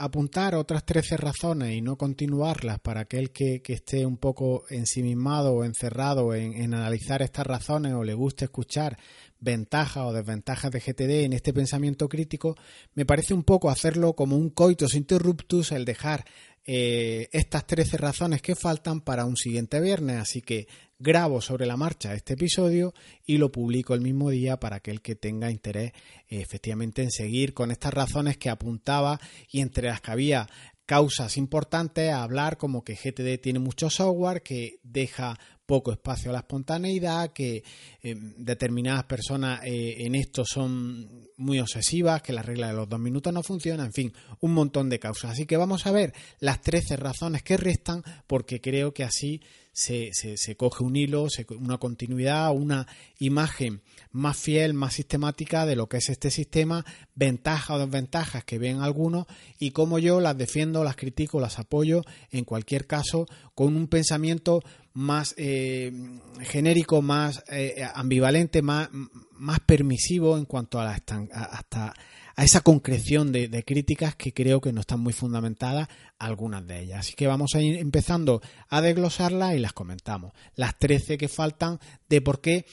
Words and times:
apuntar 0.00 0.54
otras 0.54 0.84
13 0.86 1.18
razones 1.18 1.74
y 1.74 1.82
no 1.82 1.96
continuarlas 1.96 2.80
para 2.80 3.02
aquel 3.02 3.30
que, 3.30 3.62
esté 3.66 4.06
un 4.06 4.16
poco 4.16 4.64
ensimismado 4.70 5.52
o 5.52 5.64
encerrado 5.64 6.34
en, 6.34 6.74
analizar 6.74 7.20
estas 7.20 7.46
razones 7.46 7.92
o 7.92 8.02
le 8.02 8.14
guste 8.14 8.46
escuchar 8.46 8.96
ventajas 9.40 10.04
o 10.04 10.12
desventajas 10.12 10.70
de 10.70 10.80
GTD 10.80 11.24
en 11.24 11.34
este 11.34 11.52
pensamiento 11.52 12.08
crítico, 12.08 12.56
me 12.94 13.04
parece 13.04 13.34
un 13.34 13.42
poco 13.42 13.70
hacerlo 13.70 14.14
como 14.14 14.36
un 14.36 14.50
coitus 14.50 14.94
interruptus 14.94 15.70
el 15.72 15.84
dejar 15.84 16.24
eh, 16.72 17.28
estas 17.32 17.66
13 17.66 17.96
razones 17.96 18.42
que 18.42 18.54
faltan 18.54 19.00
para 19.00 19.24
un 19.24 19.36
siguiente 19.36 19.80
viernes. 19.80 20.18
Así 20.18 20.40
que 20.40 20.68
grabo 21.00 21.40
sobre 21.40 21.66
la 21.66 21.76
marcha 21.76 22.14
este 22.14 22.34
episodio 22.34 22.94
y 23.26 23.38
lo 23.38 23.50
publico 23.50 23.92
el 23.92 24.02
mismo 24.02 24.30
día 24.30 24.60
para 24.60 24.76
aquel 24.76 25.02
que 25.02 25.16
tenga 25.16 25.50
interés 25.50 25.90
efectivamente 26.28 27.02
en 27.02 27.10
seguir 27.10 27.54
con 27.54 27.72
estas 27.72 27.92
razones 27.92 28.36
que 28.36 28.50
apuntaba 28.50 29.18
y 29.50 29.62
entre 29.62 29.88
las 29.88 30.00
que 30.00 30.12
había 30.12 30.46
causas 30.86 31.36
importantes 31.38 32.12
a 32.12 32.22
hablar 32.22 32.56
como 32.56 32.84
que 32.84 32.94
GTD 32.94 33.40
tiene 33.42 33.58
mucho 33.58 33.90
software, 33.90 34.42
que 34.42 34.78
deja 34.84 35.40
poco 35.70 35.92
espacio 35.92 36.30
a 36.30 36.32
la 36.32 36.40
espontaneidad, 36.40 37.32
que 37.32 37.62
eh, 38.02 38.16
determinadas 38.38 39.04
personas 39.04 39.60
eh, 39.62 39.98
en 40.04 40.16
esto 40.16 40.44
son 40.44 41.28
muy 41.36 41.60
obsesivas, 41.60 42.22
que 42.22 42.32
la 42.32 42.42
regla 42.42 42.66
de 42.66 42.74
los 42.74 42.88
dos 42.88 42.98
minutos 42.98 43.32
no 43.32 43.44
funciona, 43.44 43.84
en 43.84 43.92
fin, 43.92 44.12
un 44.40 44.52
montón 44.52 44.88
de 44.88 44.98
causas. 44.98 45.30
Así 45.30 45.46
que 45.46 45.56
vamos 45.56 45.86
a 45.86 45.92
ver 45.92 46.12
las 46.40 46.60
13 46.60 46.96
razones 46.96 47.44
que 47.44 47.56
restan, 47.56 48.02
porque 48.26 48.60
creo 48.60 48.92
que 48.92 49.04
así 49.04 49.42
se, 49.72 50.10
se, 50.12 50.56
coge 50.56 50.82
un 50.82 50.96
hilo, 50.96 51.28
una 51.56 51.78
continuidad, 51.78 52.50
una 52.50 52.88
imagen 53.20 53.82
más 54.10 54.36
fiel, 54.36 54.74
más 54.74 54.94
sistemática 54.94 55.64
de 55.64 55.76
lo 55.76 55.88
que 55.88 55.98
es 55.98 56.08
este 56.08 56.30
sistema, 56.30 56.84
ventajas 57.14 57.76
o 57.76 57.78
desventajas 57.78 58.44
que 58.44 58.58
ven 58.58 58.80
algunos 58.80 59.26
y 59.58 59.70
cómo 59.70 60.00
yo 60.00 60.20
las 60.20 60.36
defiendo, 60.36 60.82
las 60.82 60.96
critico, 60.96 61.40
las 61.40 61.58
apoyo, 61.58 62.02
en 62.30 62.44
cualquier 62.44 62.86
caso, 62.86 63.26
con 63.54 63.76
un 63.76 63.86
pensamiento 63.86 64.62
más 64.92 65.34
eh, 65.36 65.92
genérico, 66.40 67.02
más 67.02 67.42
eh, 67.50 67.86
ambivalente, 67.94 68.62
más, 68.62 68.88
más 69.32 69.60
permisivo 69.60 70.36
en 70.36 70.44
cuanto 70.44 70.80
a, 70.80 70.84
la, 70.84 70.92
hasta 70.92 71.94
a 72.36 72.44
esa 72.44 72.62
concreción 72.62 73.32
de, 73.32 73.64
críticas 73.64 74.14
que 74.14 74.32
creo 74.32 74.60
que 74.60 74.72
no 74.72 74.80
están 74.80 75.00
muy 75.00 75.12
fundamentadas 75.12 75.88
algunas 76.18 76.66
de 76.66 76.80
ellas. 76.80 77.00
Así 77.00 77.14
que 77.14 77.26
vamos 77.26 77.54
a 77.54 77.60
ir 77.60 77.76
empezando 77.76 78.40
a 78.68 78.80
desglosarlas 78.80 79.54
y 79.54 79.58
las 79.58 79.74
comentamos. 79.74 80.32
Las 80.54 80.78
13 80.78 81.18
que 81.18 81.28
faltan 81.28 81.78
de 82.08 82.20
por 82.22 82.40
qué 82.40 82.64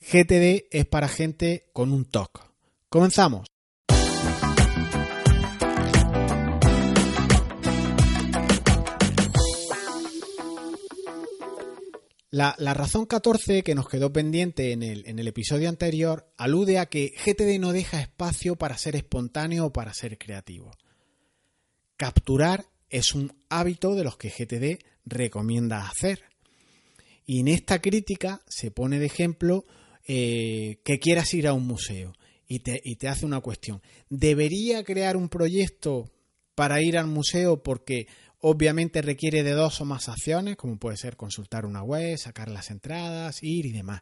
GTD 0.00 0.66
es 0.70 0.86
para 0.86 1.08
gente 1.08 1.70
con 1.72 1.92
un 1.92 2.04
TOC. 2.04 2.44
Comenzamos. 2.88 3.46
La, 12.32 12.54
razón 12.74 13.06
14 13.06 13.64
que 13.64 13.74
nos 13.74 13.88
quedó 13.88 14.12
pendiente 14.12 14.70
en 14.70 14.84
el, 14.84 15.26
episodio 15.26 15.68
anterior 15.68 16.32
alude 16.36 16.78
a 16.78 16.86
que 16.86 17.12
GTD 17.24 17.58
no 17.58 17.72
deja 17.72 18.00
espacio 18.00 18.54
para 18.54 18.78
ser 18.78 18.94
espontáneo 18.94 19.66
o 19.66 19.72
para 19.72 19.92
ser 19.94 20.16
creativo. 20.16 20.70
Capturar 21.96 22.66
es 22.88 23.16
un 23.16 23.32
hábito 23.48 23.96
de 23.96 24.04
los 24.04 24.16
que 24.16 24.30
GTD 24.30 24.78
recomienda 25.04 25.88
hacer. 25.88 26.22
Y 27.26 27.40
en 27.40 27.48
esta 27.48 27.80
crítica 27.80 28.42
se 28.46 28.70
pone 28.70 29.00
de 29.00 29.06
ejemplo 29.06 29.64
eh, 30.06 30.80
que 30.84 31.00
quieras 31.00 31.34
ir 31.34 31.48
a 31.48 31.52
un 31.52 31.66
museo 31.66 32.12
y 32.46 32.60
te, 32.60 32.80
y 32.84 32.94
te 32.94 33.08
hace 33.08 33.26
una 33.26 33.40
cuestión. 33.40 33.82
¿Debería 34.08 34.84
crear 34.84 35.16
un 35.16 35.28
proyecto 35.28 36.12
para 36.54 36.80
ir 36.80 36.96
al 36.96 37.08
museo 37.08 37.62
porque 37.62 38.06
Obviamente 38.40 39.02
requiere 39.02 39.42
de 39.42 39.52
dos 39.52 39.80
o 39.80 39.84
más 39.84 40.08
acciones, 40.08 40.56
como 40.56 40.78
puede 40.78 40.96
ser 40.96 41.16
consultar 41.16 41.66
una 41.66 41.82
web, 41.82 42.16
sacar 42.16 42.48
las 42.48 42.70
entradas, 42.70 43.42
ir 43.42 43.66
y 43.66 43.72
demás. 43.72 44.00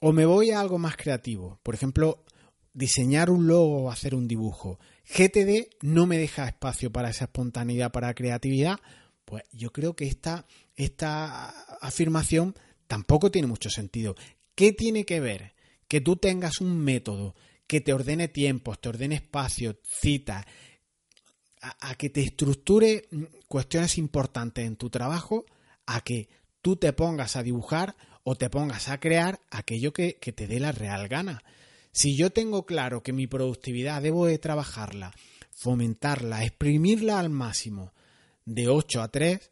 O 0.00 0.12
me 0.12 0.26
voy 0.26 0.50
a 0.50 0.60
algo 0.60 0.78
más 0.78 0.96
creativo, 0.96 1.58
por 1.62 1.74
ejemplo, 1.74 2.24
diseñar 2.72 3.30
un 3.30 3.46
logo 3.46 3.84
o 3.84 3.90
hacer 3.90 4.14
un 4.14 4.28
dibujo. 4.28 4.78
GTD 5.08 5.68
no 5.82 6.06
me 6.06 6.18
deja 6.18 6.46
espacio 6.46 6.92
para 6.92 7.10
esa 7.10 7.24
espontaneidad, 7.24 7.90
para 7.90 8.14
creatividad. 8.14 8.78
Pues 9.24 9.42
yo 9.52 9.72
creo 9.72 9.96
que 9.96 10.06
esta, 10.06 10.46
esta 10.76 11.48
afirmación 11.80 12.54
tampoco 12.86 13.30
tiene 13.30 13.48
mucho 13.48 13.70
sentido. 13.70 14.14
¿Qué 14.54 14.72
tiene 14.72 15.04
que 15.04 15.20
ver? 15.20 15.54
Que 15.88 16.00
tú 16.00 16.16
tengas 16.16 16.60
un 16.60 16.78
método 16.78 17.34
que 17.66 17.80
te 17.80 17.92
ordene 17.92 18.28
tiempos, 18.28 18.80
te 18.80 18.88
ordene 18.88 19.16
espacio, 19.16 19.80
citas, 19.82 20.44
a, 21.80 21.94
que 21.94 22.10
te 22.10 22.22
estructure 22.22 23.08
mm, 23.10 23.24
cuestiones 23.48 23.98
importantes 23.98 24.66
en 24.66 24.76
tu 24.76 24.90
trabajo, 24.90 25.44
a 25.86 26.00
que 26.02 26.28
tú 26.62 26.76
te 26.76 26.92
pongas 26.92 27.36
a 27.36 27.42
dibujar 27.42 27.96
o 28.24 28.34
te 28.34 28.50
pongas 28.50 28.88
a 28.88 28.98
crear 28.98 29.40
aquello 29.50 29.92
que, 29.92 30.14
te 30.14 30.46
dé 30.46 30.58
la 30.58 30.72
real 30.72 31.08
gana. 31.08 31.42
Si 31.92 32.16
yo 32.16 32.30
tengo 32.30 32.66
claro 32.66 33.02
que 33.02 33.12
mi 33.12 33.26
productividad 33.26 34.02
debo 34.02 34.26
de 34.26 34.38
trabajarla, 34.38 35.14
fomentarla, 35.52 36.44
exprimirla 36.44 37.20
al 37.20 37.30
máximo 37.30 37.92
de 38.44 38.68
8 38.68 39.00
a 39.00 39.08
3, 39.08 39.50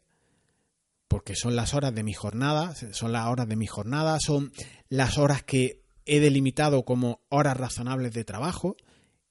porque 1.07 1.35
son 1.35 1.55
las 1.55 1.73
horas 1.73 1.95
de 1.95 2.03
mi 2.03 2.13
jornada, 2.13 2.75
son 2.91 3.13
las 3.13 3.27
horas 3.27 3.47
de 3.47 3.55
mi 3.55 3.65
jornada, 3.65 4.19
son 4.19 4.51
las 4.89 5.17
horas 5.17 5.43
que 5.43 5.81
he 6.05 6.19
delimitado 6.19 6.83
como 6.83 7.21
horas 7.29 7.57
razonables 7.57 8.13
de 8.13 8.25
trabajo, 8.25 8.75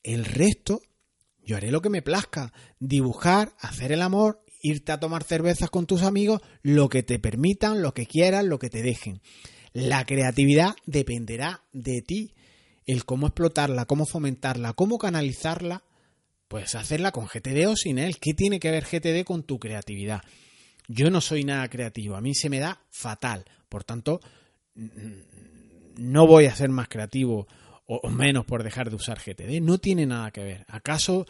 el 0.03 0.25
resto 0.25 0.81
yo 1.45 1.57
haré 1.57 1.71
lo 1.71 1.83
que 1.83 1.91
me 1.91 2.03
plazca, 2.03 2.53
dibujar, 2.79 3.53
hacer 3.59 3.93
el 3.93 4.03
amor, 4.03 4.45
irte 4.63 4.93
a 4.93 5.01
tomar 5.01 5.25
cervezas 5.25 5.71
con 5.71 5.87
tus 5.87 6.03
amigos, 6.03 6.41
lo 6.63 6.89
que 6.89 7.03
te 7.03 7.19
permitan, 7.19 7.83
lo 7.83 7.93
que 7.93 8.07
quieran, 8.07 8.49
lo 8.49 8.59
que 8.59 8.71
te 8.71 8.83
dejen. 8.83 9.21
La 9.73 10.07
creatividad 10.07 10.75
dependerá 10.87 11.65
de 11.73 12.01
ti. 12.01 12.35
El 12.87 13.05
cómo 13.05 13.27
explotarla, 13.27 13.87
cómo 13.87 14.07
fomentarla, 14.07 14.73
cómo 14.75 14.99
canalizarla, 14.99 15.83
pues 16.49 16.75
hacerla 16.75 17.13
con 17.13 17.27
GTD 17.27 17.67
o 17.67 17.77
sin 17.77 17.99
él. 17.99 18.19
¿Qué 18.19 18.35
tiene 18.35 18.61
que 18.61 18.71
ver 18.71 18.85
GTD 18.85 19.25
con 19.25 19.43
tu 19.43 19.59
creatividad? 19.59 20.23
Yo 20.87 21.11
no 21.11 21.21
soy 21.21 21.45
nada 21.45 21.69
creativo, 21.69 22.15
a 22.15 22.21
mí 22.21 22.35
se 22.35 22.51
me 22.51 22.59
da 22.59 22.83
fatal. 22.91 23.45
Por 23.69 23.85
tanto, 23.85 24.21
no 25.97 26.27
voy 26.27 26.47
a 26.47 26.55
ser 26.55 26.69
más 26.69 26.89
creativo 26.89 27.47
o, 27.87 28.09
menos 28.11 28.45
por 28.47 28.63
dejar 28.63 28.91
de 28.91 28.97
usar 28.97 29.19
GTD. 29.19 29.61
No 29.61 29.79
tiene 29.79 30.07
nada 30.07 30.31
que 30.31 30.43
ver. 30.43 30.65
¿Acaso 30.69 31.27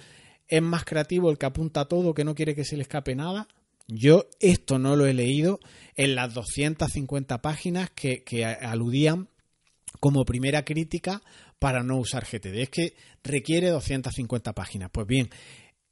es 0.46 0.62
más 0.62 0.84
creativo 0.84 1.30
el 1.30 1.38
que 1.38 1.46
apunta 1.46 1.86
todo, 1.86 2.14
que 2.14 2.24
no 2.24 2.34
quiere 2.34 2.54
que 2.54 2.64
se 2.64 2.76
le 2.76 2.82
escape 2.82 3.14
nada? 3.14 3.48
Yo 3.86 4.26
esto 4.40 4.78
no 4.78 4.96
lo 4.96 5.06
he 5.06 5.14
leído 5.14 5.60
en 5.96 6.14
las 6.14 6.32
250 6.32 7.42
páginas 7.42 7.90
que, 7.90 8.24
que 8.24 8.44
aludían 8.44 9.28
como 10.00 10.24
primera 10.24 10.64
crítica 10.64 11.22
para 11.58 11.82
no 11.82 11.98
usar 11.98 12.24
GTD. 12.24 12.56
Es 12.60 12.70
que 12.70 12.94
requiere 13.22 13.68
250 13.68 14.52
páginas. 14.54 14.90
Pues 14.90 15.06
bien, 15.06 15.30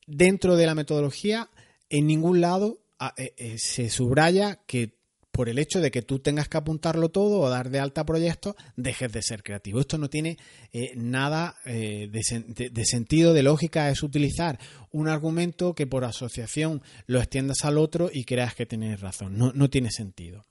dentro 0.07 0.57
de 0.57 0.67
la 0.67 0.75
metodología, 0.75 1.51
en 1.91 2.07
ningún 2.07 2.41
lado 2.41 2.79
eh, 3.17 3.35
eh, 3.37 3.59
se 3.59 3.91
subraya 3.91 4.61
que 4.67 4.95
por 5.33 5.49
el 5.49 5.59
hecho 5.59 5.81
de 5.81 5.91
que 5.91 6.03
tú 6.03 6.19
tengas 6.19 6.49
que 6.49 6.59
apuntarlo 6.59 7.09
todo 7.09 7.41
o 7.41 7.49
dar 7.49 7.71
de 7.71 7.81
alta 7.81 8.05
proyectos, 8.05 8.55
dejes 8.77 9.11
de 9.11 9.23
ser 9.23 9.43
creativo. 9.43 9.81
Esto 9.81 9.97
no 9.97 10.11
tiene 10.11 10.37
eh, 10.73 10.93
nada 10.95 11.57
eh, 11.65 12.11
de, 12.13 12.85
sentido, 12.85 13.33
de 13.33 13.43
lógica, 13.43 13.89
es 13.91 14.03
utilizar 14.03 14.59
un 14.91 15.09
argumento 15.09 15.75
que 15.75 15.87
por 15.87 16.05
asociación 16.05 16.83
lo 17.07 17.19
extiendas 17.19 17.65
al 17.65 17.79
otro 17.79 18.11
y 18.13 18.25
creas 18.25 18.55
que 18.55 18.67
tienes 18.67 19.01
razón. 19.01 19.39
No, 19.39 19.71
tiene 19.71 19.91
sentido. 19.91 20.45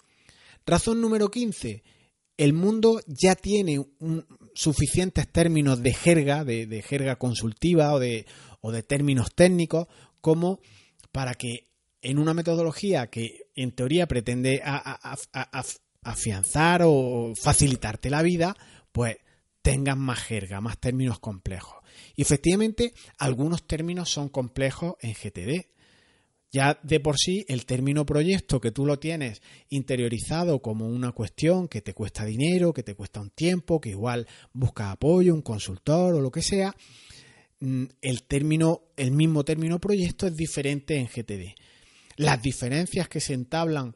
Razón 0.66 1.00
número 1.00 1.30
15. 1.30 1.84
El 2.38 2.54
mundo 2.54 3.02
ya 3.06 3.36
tiene 3.36 3.86
suficientes 4.56 5.28
términos 5.28 5.84
de 5.84 5.94
jerga, 5.94 6.44
de, 6.44 6.82
jerga 6.82 7.18
consultiva 7.18 7.94
o 7.94 8.00
de, 8.00 8.26
o 8.62 8.72
de 8.72 8.82
términos 8.82 9.36
técnicos, 9.36 9.88
como 10.22 10.60
para 11.12 11.36
que 11.36 11.68
en 12.02 12.18
una 12.18 12.34
metodología 12.34 13.08
que 13.08 13.41
en 13.56 13.72
teoría 13.72 14.08
pretende 14.08 14.62
afianzar 16.04 16.82
o 16.86 17.34
facilitarte 17.36 18.10
la 18.10 18.22
vida, 18.22 18.56
pues 18.92 19.18
tengas 19.62 19.98
más 19.98 20.20
jerga, 20.20 20.62
más 20.62 20.80
términos 20.80 21.20
complejos. 21.20 21.78
Y 22.16 22.22
efectivamente, 22.22 22.94
algunos 23.18 23.68
términos 23.68 24.10
son 24.10 24.30
complejos 24.30 24.96
en 25.02 25.14
GTD. 25.14 25.68
Ya 26.54 26.78
de 26.84 27.00
por 27.00 27.18
sí, 27.18 27.46
el 27.48 27.66
término 27.66 28.06
proyecto 28.06 28.60
que 28.60 28.72
tú 28.72 28.86
lo 28.86 29.00
tienes 29.00 29.42
interiorizado 29.70 30.62
como 30.62 30.86
una 30.86 31.14
cuestión 31.14 31.70
que 31.70 31.82
te 31.82 31.94
cuesta 31.94 32.26
dinero, 32.26 32.74
que 32.74 32.84
te 32.84 32.96
cuesta 32.96 33.22
un 33.22 33.30
tiempo, 33.30 33.80
que 33.80 33.92
igual 33.92 34.28
busca 34.52 34.92
apoyo, 34.92 35.34
un 35.34 35.44
consultor 35.44 36.14
o 36.14 36.20
lo 36.20 36.30
que 36.30 36.42
sea, 36.42 36.76
mm, 37.62 37.86
el 38.02 38.24
término, 38.24 38.82
el 38.98 39.12
mismo 39.12 39.46
término 39.46 39.80
proyecto 39.80 40.28
es 40.28 40.36
diferente 40.36 40.98
en 40.98 41.08
GTD 41.08 41.56
las 42.22 42.40
diferencias 42.40 43.10
que 43.10 43.20
se 43.20 43.34
entablan 43.34 43.96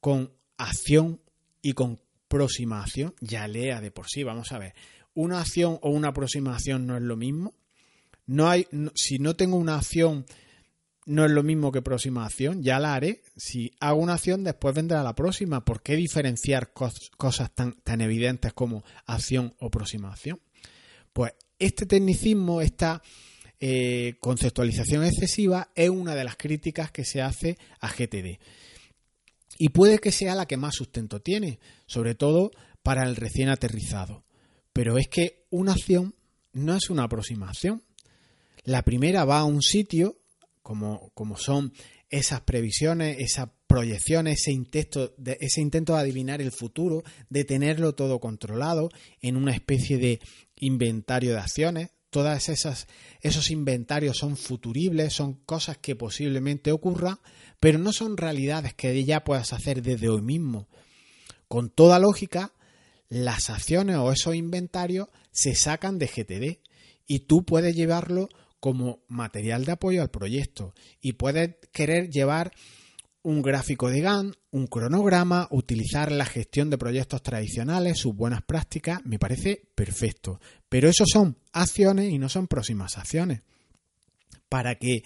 con 0.00 0.32
acción 0.56 1.20
y 1.60 1.74
con 1.74 2.00
aproximación, 2.24 3.14
ya 3.20 3.46
lea 3.46 3.82
de 3.82 3.90
por 3.90 4.06
sí, 4.08 4.22
vamos 4.22 4.50
a 4.52 4.58
ver, 4.58 4.74
una 5.12 5.40
acción 5.40 5.78
o 5.82 5.90
una 5.90 6.08
aproximación 6.08 6.86
no 6.86 6.96
es 6.96 7.02
lo 7.02 7.16
mismo, 7.16 7.54
No 8.26 8.48
hay, 8.48 8.66
si 8.94 9.18
no 9.18 9.36
tengo 9.36 9.56
una 9.56 9.76
acción, 9.76 10.24
no 11.04 11.26
es 11.26 11.30
lo 11.30 11.42
mismo 11.42 11.70
que 11.70 11.82
próxima 11.82 12.24
acción, 12.24 12.62
ya 12.62 12.80
la 12.80 12.94
haré. 12.94 13.22
Si 13.36 13.70
hago 13.78 14.00
una 14.00 14.14
acción, 14.14 14.42
después 14.42 14.74
vendrá 14.74 15.02
la 15.02 15.14
próxima. 15.14 15.64
¿Por 15.64 15.82
qué 15.82 15.96
diferenciar 15.96 16.72
cosas 16.72 17.54
tan, 17.54 17.74
tan 17.84 18.00
evidentes 18.00 18.54
como 18.54 18.84
acción 19.04 19.54
o 19.60 19.70
próxima 19.70 20.10
acción? 20.10 20.40
Pues 21.12 21.34
este 21.58 21.86
tecnicismo, 21.86 22.60
esta 22.60 23.02
eh, 23.60 24.16
conceptualización 24.20 25.04
excesiva 25.04 25.70
es 25.74 25.88
una 25.88 26.14
de 26.14 26.24
las 26.24 26.36
críticas 26.36 26.90
que 26.90 27.04
se 27.04 27.22
hace 27.22 27.58
a 27.80 27.88
GTD. 27.88 28.38
Y 29.58 29.70
puede 29.70 29.98
que 29.98 30.12
sea 30.12 30.34
la 30.34 30.46
que 30.46 30.56
más 30.56 30.74
sustento 30.74 31.20
tiene, 31.20 31.58
sobre 31.86 32.14
todo 32.14 32.50
para 32.82 33.04
el 33.04 33.16
recién 33.16 33.48
aterrizado. 33.48 34.24
Pero 34.72 34.98
es 34.98 35.08
que 35.08 35.46
una 35.50 35.72
acción 35.72 36.14
no 36.52 36.76
es 36.76 36.90
una 36.90 37.04
aproximación. 37.04 37.82
La 38.64 38.82
primera 38.82 39.24
va 39.24 39.40
a 39.40 39.44
un 39.44 39.62
sitio, 39.62 40.18
como, 40.62 41.10
como 41.14 41.36
son 41.36 41.72
esas 42.10 42.42
previsiones, 42.42 43.16
esas 43.18 43.48
proyecciones, 43.66 44.40
ese 44.40 44.52
intento, 44.52 45.14
de, 45.16 45.36
ese 45.40 45.60
intento 45.60 45.94
de 45.94 46.00
adivinar 46.00 46.40
el 46.40 46.52
futuro, 46.52 47.02
de 47.30 47.44
tenerlo 47.44 47.94
todo 47.94 48.20
controlado 48.20 48.90
en 49.20 49.36
una 49.36 49.52
especie 49.52 49.98
de 49.98 50.20
inventario 50.56 51.32
de 51.32 51.38
acciones. 51.38 51.90
Todas 52.16 52.48
esas 52.48 52.86
esos 53.20 53.50
inventarios 53.50 54.16
son 54.16 54.38
futuribles, 54.38 55.12
son 55.12 55.34
cosas 55.34 55.76
que 55.76 55.96
posiblemente 55.96 56.72
ocurran, 56.72 57.18
pero 57.60 57.78
no 57.78 57.92
son 57.92 58.16
realidades 58.16 58.72
que 58.72 59.04
ya 59.04 59.22
puedas 59.22 59.52
hacer 59.52 59.82
desde 59.82 60.08
hoy 60.08 60.22
mismo. 60.22 60.66
Con 61.46 61.68
toda 61.68 61.98
lógica, 61.98 62.54
las 63.10 63.50
acciones 63.50 63.96
o 63.96 64.10
esos 64.12 64.34
inventarios 64.34 65.08
se 65.30 65.54
sacan 65.54 65.98
de 65.98 66.06
GTD 66.06 66.66
y 67.06 67.18
tú 67.26 67.44
puedes 67.44 67.76
llevarlo 67.76 68.30
como 68.60 69.00
material 69.08 69.66
de 69.66 69.72
apoyo 69.72 70.00
al 70.00 70.10
proyecto 70.10 70.72
y 71.02 71.12
puedes 71.12 71.56
querer 71.70 72.08
llevar 72.08 72.50
un 73.26 73.42
gráfico 73.42 73.90
de 73.90 74.02
GAN, 74.02 74.36
un 74.52 74.68
cronograma, 74.68 75.48
utilizar 75.50 76.12
la 76.12 76.26
gestión 76.26 76.70
de 76.70 76.78
proyectos 76.78 77.24
tradicionales, 77.24 77.98
sus 77.98 78.14
buenas 78.14 78.42
prácticas, 78.42 79.04
me 79.04 79.18
parece 79.18 79.68
perfecto. 79.74 80.38
Pero 80.68 80.88
eso 80.88 81.02
son 81.12 81.36
acciones 81.52 82.12
y 82.12 82.20
no 82.20 82.28
son 82.28 82.46
próximas 82.46 82.96
acciones. 82.96 83.42
Para 84.48 84.76
que 84.76 85.02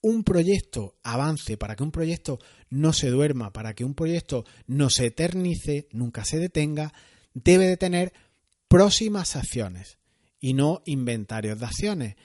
un 0.00 0.24
proyecto 0.24 0.96
avance, 1.04 1.56
para 1.56 1.76
que 1.76 1.84
un 1.84 1.92
proyecto 1.92 2.40
no 2.70 2.92
se 2.92 3.08
duerma, 3.08 3.52
para 3.52 3.72
que 3.72 3.84
un 3.84 3.94
proyecto 3.94 4.44
no 4.66 4.90
se 4.90 5.06
eternice, 5.06 5.86
nunca 5.92 6.24
se 6.24 6.38
detenga, 6.40 6.92
debe 7.34 7.68
de 7.68 7.76
tener 7.76 8.12
próximas 8.66 9.36
acciones 9.36 9.98
y 10.40 10.54
no 10.54 10.82
inventarios 10.86 11.60
de 11.60 11.66
acciones. 11.66 12.16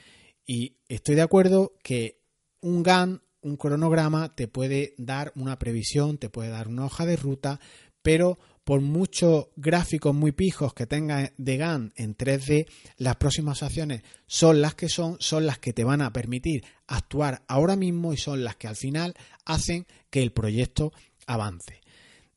Y 0.43 0.77
estoy 0.89 1.13
de 1.13 1.21
acuerdo 1.21 1.75
que 1.83 2.19
un 2.61 2.81
GAN 2.81 3.21
un 3.45 3.57
cronograma 3.57 4.33
te 4.33 4.47
puede 4.47 4.95
dar 4.97 5.31
una 5.35 5.59
previsión, 5.59 6.17
te 6.17 6.29
puede 6.29 6.49
dar 6.49 6.67
una 6.67 6.85
hoja 6.85 7.05
de 7.05 7.15
ruta, 7.15 7.59
pero 8.01 8.39
por 8.63 8.81
muchos 8.81 9.49
gráficos 9.55 10.15
muy 10.15 10.31
pijos 10.31 10.73
que 10.73 10.87
tenga 10.87 11.31
de 11.37 11.57
GAN 11.57 11.93
en 11.95 12.17
3D, 12.17 12.65
las 12.97 13.17
próximas 13.17 13.61
acciones 13.61 14.01
son 14.25 14.61
las 14.61 14.73
que 14.73 14.89
son, 14.89 15.17
son 15.19 15.45
las 15.45 15.59
que 15.59 15.73
te 15.73 15.83
van 15.83 16.01
a 16.01 16.11
permitir 16.11 16.63
actuar 16.87 17.43
ahora 17.47 17.75
mismo 17.75 18.13
y 18.13 18.17
son 18.17 18.43
las 18.43 18.55
que 18.55 18.67
al 18.67 18.75
final 18.75 19.13
hacen 19.45 19.85
que 20.09 20.23
el 20.23 20.31
proyecto 20.31 20.91
avance. 21.27 21.81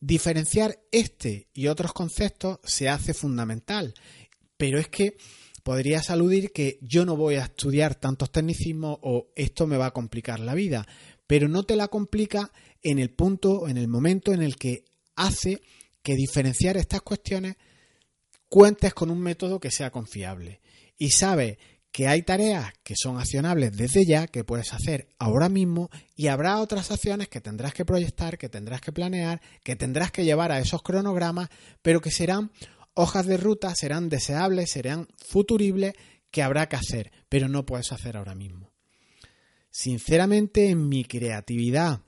Diferenciar 0.01 0.79
este 0.93 1.49
y 1.55 1.69
otros 1.69 1.95
conceptos 1.95 2.59
se 2.65 2.91
hace 2.91 3.15
fundamental, 3.15 3.95
pero 4.59 4.79
es 4.79 4.89
que 4.89 5.17
podrías 5.63 6.11
aludir 6.11 6.53
que 6.53 6.79
yo 6.83 7.05
no 7.05 7.17
voy 7.17 7.37
a 7.37 7.45
estudiar 7.45 7.95
tantos 7.95 8.31
tecnicismos 8.31 8.99
o 9.03 9.29
esto 9.37 9.67
me 9.67 9.77
va 9.77 9.87
a 9.87 9.93
complicar 9.93 10.41
la 10.41 10.55
vida, 10.55 10.87
pero 11.27 11.49
no 11.49 11.63
te 11.63 11.77
la 11.77 11.89
complica 11.89 12.53
en 12.83 12.99
el 12.99 13.11
punto, 13.11 13.69
en 13.69 13.77
el 13.77 13.89
momento 13.89 14.33
en 14.33 14.43
el 14.43 14.57
que 14.57 14.85
hace 15.17 15.61
que 16.03 16.15
diferenciar 16.15 16.77
estas 16.77 17.03
cuestiones 17.03 17.57
cuentes 18.49 18.95
con 18.95 19.11
un 19.11 19.21
método 19.21 19.61
que 19.61 19.71
sea 19.71 19.91
confiable. 19.91 20.61
Y 20.97 21.11
sabes 21.11 21.59
que 21.93 22.07
hay 22.07 22.23
tareas 22.23 22.73
que 22.83 22.95
son 22.97 23.19
accionables 23.19 23.77
desde 23.77 24.05
ya, 24.05 24.27
que 24.27 24.45
puedes 24.45 24.73
hacer 24.73 25.09
ahora 25.19 25.49
mismo, 25.49 25.91
y 26.17 26.29
habrá 26.29 26.61
otras 26.61 26.91
acciones 26.91 27.29
que 27.29 27.41
tendrás 27.41 27.75
que 27.75 27.85
proyectar, 27.85 28.39
que 28.39 28.49
tendrás 28.49 28.81
que 28.81 28.93
planear, 28.93 29.41
que 29.65 29.77
tendrás 29.77 30.13
que 30.13 30.25
llevar 30.25 30.53
a 30.53 30.61
esos 30.61 30.83
cronogramas, 30.83 31.49
pero 31.83 32.01
que 32.01 32.11
serán 32.11 32.51
hojas 32.99 33.27
de 33.27 33.37
ruta 33.37 33.73
serán 33.77 34.09
deseables, 34.09 34.73
serán 34.73 35.07
futuribles, 35.25 35.95
que 36.33 36.43
habrá 36.43 36.69
que 36.69 36.77
hacer, 36.77 37.13
pero 37.29 37.49
no 37.49 37.65
puedes 37.65 37.93
hacer 37.93 38.17
ahora 38.17 38.35
mismo. 38.35 38.73
Sinceramente, 39.71 40.69
en 40.69 40.89
mi 40.89 41.05
creatividad 41.05 42.01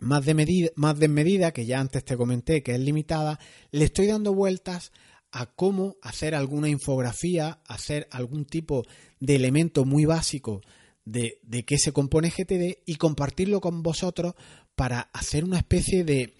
más, 0.00 0.24
de 0.24 0.34
medida, 0.34 0.70
más 0.76 0.96
desmedida, 0.98 1.52
que 1.52 1.66
ya 1.66 1.80
antes 1.80 2.04
te 2.04 2.16
comenté 2.16 2.62
que 2.62 2.72
es 2.72 2.80
limitada, 2.80 3.40
le 3.72 3.84
estoy 3.84 4.06
dando 4.06 4.32
vueltas 4.32 4.92
a 5.32 5.46
cómo 5.46 5.96
hacer 6.02 6.36
alguna 6.36 6.68
infografía, 6.68 7.60
hacer 7.66 8.06
algún 8.12 8.44
tipo 8.44 8.84
de 9.18 9.34
elemento 9.34 9.84
muy 9.84 10.04
básico 10.04 10.60
de, 11.04 11.40
de 11.42 11.64
qué 11.64 11.78
se 11.78 11.92
compone 11.92 12.30
GTD 12.30 12.82
y 12.86 12.94
compartirlo 12.94 13.60
con 13.60 13.82
vosotros 13.82 14.34
para 14.76 15.00
hacer 15.12 15.42
una 15.42 15.58
especie 15.58 16.04
de, 16.04 16.34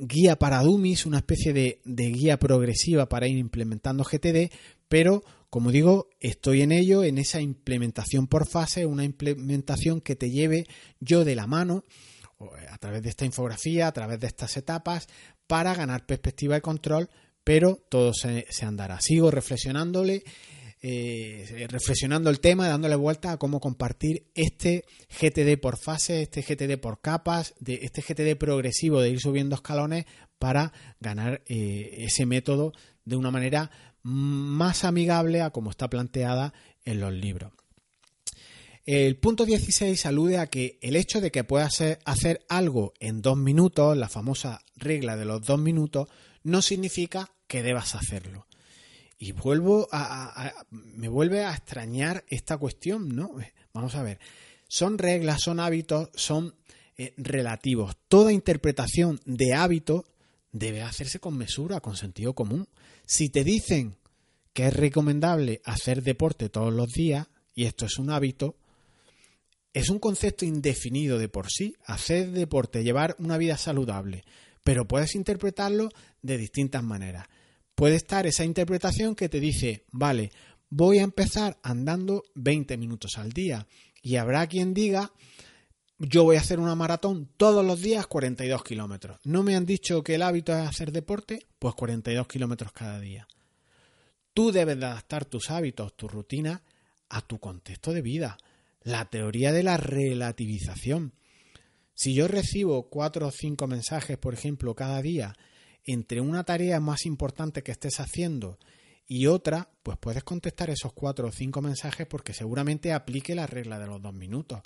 guía 0.00 0.36
para 0.36 0.62
dummies, 0.62 1.06
una 1.06 1.18
especie 1.18 1.52
de, 1.52 1.80
guía 1.84 2.38
progresiva 2.38 3.08
para 3.08 3.28
ir 3.28 3.38
implementando 3.38 4.04
GTD, 4.04 4.50
pero 4.88 5.22
como 5.50 5.72
digo, 5.72 6.08
estoy 6.20 6.62
en 6.62 6.72
ello, 6.72 7.02
en 7.02 7.18
esa 7.18 7.40
implementación 7.40 8.26
por 8.28 8.46
fase, 8.46 8.86
una 8.86 9.04
implementación 9.04 10.00
que 10.00 10.16
te 10.16 10.30
lleve 10.30 10.66
yo 11.00 11.24
de 11.24 11.34
la 11.34 11.46
mano 11.46 11.84
a 12.70 12.78
través 12.78 13.02
de 13.02 13.10
esta 13.10 13.24
infografía, 13.24 13.88
a 13.88 13.92
través 13.92 14.20
de 14.20 14.28
estas 14.28 14.56
etapas, 14.56 15.08
para 15.46 15.74
ganar 15.74 16.06
perspectiva 16.06 16.56
y 16.56 16.60
control, 16.60 17.10
pero 17.42 17.76
todo 17.88 18.14
se, 18.14 18.46
se 18.48 18.64
andará. 18.64 19.00
Sigo 19.00 19.30
reflexionándole 19.30 20.22
eh, 20.82 21.66
reflexionando 21.68 22.30
el 22.30 22.40
tema, 22.40 22.66
dándole 22.66 22.96
vuelta 22.96 23.32
a 23.32 23.36
cómo 23.36 23.60
compartir 23.60 24.30
este 24.34 24.84
GTD 25.20 25.60
por 25.60 25.78
fase, 25.78 26.22
este 26.22 26.42
GTD 26.42 26.80
por 26.80 27.00
capas, 27.00 27.54
de 27.60 27.80
este 27.82 28.00
GTD 28.00 28.38
progresivo 28.38 29.00
de 29.00 29.10
ir 29.10 29.20
subiendo 29.20 29.56
escalones 29.56 30.06
para 30.38 30.72
ganar 30.98 31.42
eh, 31.46 31.96
ese 31.98 32.24
método 32.24 32.72
de 33.04 33.16
una 33.16 33.30
manera 33.30 33.70
más 34.02 34.84
amigable 34.84 35.42
a 35.42 35.50
como 35.50 35.68
está 35.68 35.90
planteada 35.90 36.54
en 36.84 37.00
los 37.00 37.12
libros. 37.12 37.52
El 38.86 39.18
punto 39.18 39.44
16 39.44 40.06
alude 40.06 40.38
a 40.38 40.46
que 40.46 40.78
el 40.80 40.96
hecho 40.96 41.20
de 41.20 41.30
que 41.30 41.44
puedas 41.44 41.74
hacer 42.04 42.40
algo 42.48 42.94
en 42.98 43.20
dos 43.20 43.36
minutos, 43.36 43.96
la 43.96 44.08
famosa 44.08 44.62
regla 44.76 45.18
de 45.18 45.26
los 45.26 45.42
dos 45.42 45.60
minutos, 45.60 46.08
no 46.42 46.62
significa 46.62 47.30
que 47.46 47.62
debas 47.62 47.94
hacerlo. 47.94 48.46
Y 49.22 49.32
vuelvo 49.32 49.86
a, 49.92 50.64
me 50.70 51.06
vuelve 51.08 51.44
a 51.44 51.52
extrañar 51.52 52.24
esta 52.28 52.56
cuestión, 52.56 53.14
¿no? 53.14 53.30
Vamos 53.74 53.94
a 53.94 54.02
ver. 54.02 54.18
Son 54.66 54.96
reglas, 54.96 55.42
son 55.42 55.60
hábitos, 55.60 56.08
son 56.14 56.54
eh, 56.96 57.12
relativos. 57.18 57.98
Toda 58.08 58.32
interpretación 58.32 59.20
de 59.26 59.52
hábito 59.52 60.06
debe 60.52 60.80
hacerse 60.80 61.20
con 61.20 61.36
mesura, 61.36 61.80
con 61.80 61.96
sentido 61.96 62.34
común. 62.34 62.66
Si 63.04 63.28
te 63.28 63.44
dicen 63.44 63.98
que 64.54 64.68
es 64.68 64.74
recomendable 64.74 65.60
hacer 65.66 66.02
deporte 66.02 66.48
todos 66.48 66.72
los 66.72 66.88
días, 66.88 67.28
y 67.54 67.66
esto 67.66 67.84
es 67.84 67.98
un 67.98 68.08
hábito, 68.08 68.56
es 69.74 69.90
un 69.90 69.98
concepto 69.98 70.46
indefinido 70.46 71.18
de 71.18 71.28
por 71.28 71.50
sí. 71.50 71.76
Hacer 71.84 72.30
deporte, 72.30 72.82
llevar 72.82 73.16
una 73.18 73.36
vida 73.36 73.58
saludable, 73.58 74.24
pero 74.64 74.88
puedes 74.88 75.14
interpretarlo 75.14 75.90
de 76.22 76.38
distintas 76.38 76.82
maneras 76.82 77.26
puede 77.80 77.96
estar 77.96 78.26
esa 78.26 78.44
interpretación 78.44 79.14
que 79.14 79.30
te 79.30 79.40
dice, 79.40 79.86
vale, 79.90 80.32
voy 80.68 80.98
a 80.98 81.02
empezar 81.02 81.56
andando 81.62 82.24
20 82.34 82.76
minutos 82.76 83.16
al 83.16 83.32
día. 83.32 83.66
Y 84.02 84.16
habrá 84.16 84.46
quien 84.48 84.74
diga, 84.74 85.14
yo 85.98 86.24
voy 86.24 86.36
a 86.36 86.40
hacer 86.40 86.60
una 86.60 86.74
maratón 86.74 87.30
todos 87.38 87.64
los 87.64 87.80
días 87.80 88.06
42 88.06 88.64
kilómetros. 88.64 89.18
¿No 89.24 89.42
me 89.42 89.56
han 89.56 89.64
dicho 89.64 90.02
que 90.02 90.16
el 90.16 90.20
hábito 90.20 90.52
es 90.52 90.58
hacer 90.68 90.92
deporte? 90.92 91.46
Pues 91.58 91.74
42 91.74 92.28
kilómetros 92.28 92.70
cada 92.72 93.00
día. 93.00 93.26
Tú 94.34 94.52
debes 94.52 94.78
de 94.78 94.84
adaptar 94.84 95.24
tus 95.24 95.50
hábitos, 95.50 95.96
tu 95.96 96.06
rutina 96.06 96.62
a 97.08 97.22
tu 97.22 97.38
contexto 97.38 97.94
de 97.94 98.02
vida. 98.02 98.36
La 98.82 99.06
teoría 99.06 99.52
de 99.52 99.62
la 99.62 99.78
relativización. 99.78 101.14
Si 101.94 102.12
yo 102.12 102.28
recibo 102.28 102.90
cuatro 102.90 103.28
o 103.28 103.30
cinco 103.30 103.66
mensajes, 103.66 104.18
por 104.18 104.34
ejemplo, 104.34 104.74
cada 104.74 105.00
día 105.00 105.34
entre 105.92 106.20
una 106.20 106.44
tarea 106.44 106.80
más 106.80 107.06
importante 107.06 107.62
que 107.62 107.72
estés 107.72 108.00
haciendo 108.00 108.58
y 109.12 109.26
otra, 109.26 109.68
pues 109.82 109.98
puedes 109.98 110.22
contestar 110.22 110.70
esos 110.70 110.92
cuatro 110.92 111.26
o 111.26 111.32
cinco 111.32 111.60
mensajes 111.60 112.06
porque 112.06 112.32
seguramente 112.32 112.92
aplique 112.92 113.34
la 113.34 113.48
regla 113.48 113.80
de 113.80 113.88
los 113.88 114.00
dos 114.00 114.14
minutos. 114.14 114.60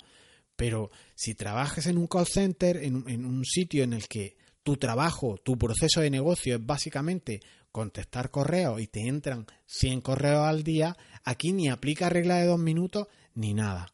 Pero 0.55 0.91
si 1.15 1.33
trabajas 1.33 1.87
en 1.87 1.97
un 1.97 2.05
call 2.05 2.27
center, 2.27 2.77
en, 2.77 3.25
un 3.25 3.43
sitio 3.43 3.83
en 3.83 3.93
el 3.93 4.07
que 4.07 4.37
tu 4.61 4.77
trabajo, 4.77 5.37
tu 5.43 5.57
proceso 5.57 5.99
de 5.99 6.11
negocio 6.11 6.55
es 6.55 6.65
básicamente 6.65 7.41
contestar 7.71 8.29
correos 8.29 8.79
y 8.79 8.85
te 8.85 9.07
entran 9.07 9.47
100 9.65 10.01
correos 10.01 10.47
al 10.47 10.63
día, 10.63 10.95
aquí 11.23 11.51
ni 11.51 11.67
aplica 11.69 12.09
regla 12.09 12.37
de 12.37 12.45
dos 12.45 12.59
minutos 12.59 13.07
ni 13.33 13.55
nada. 13.55 13.87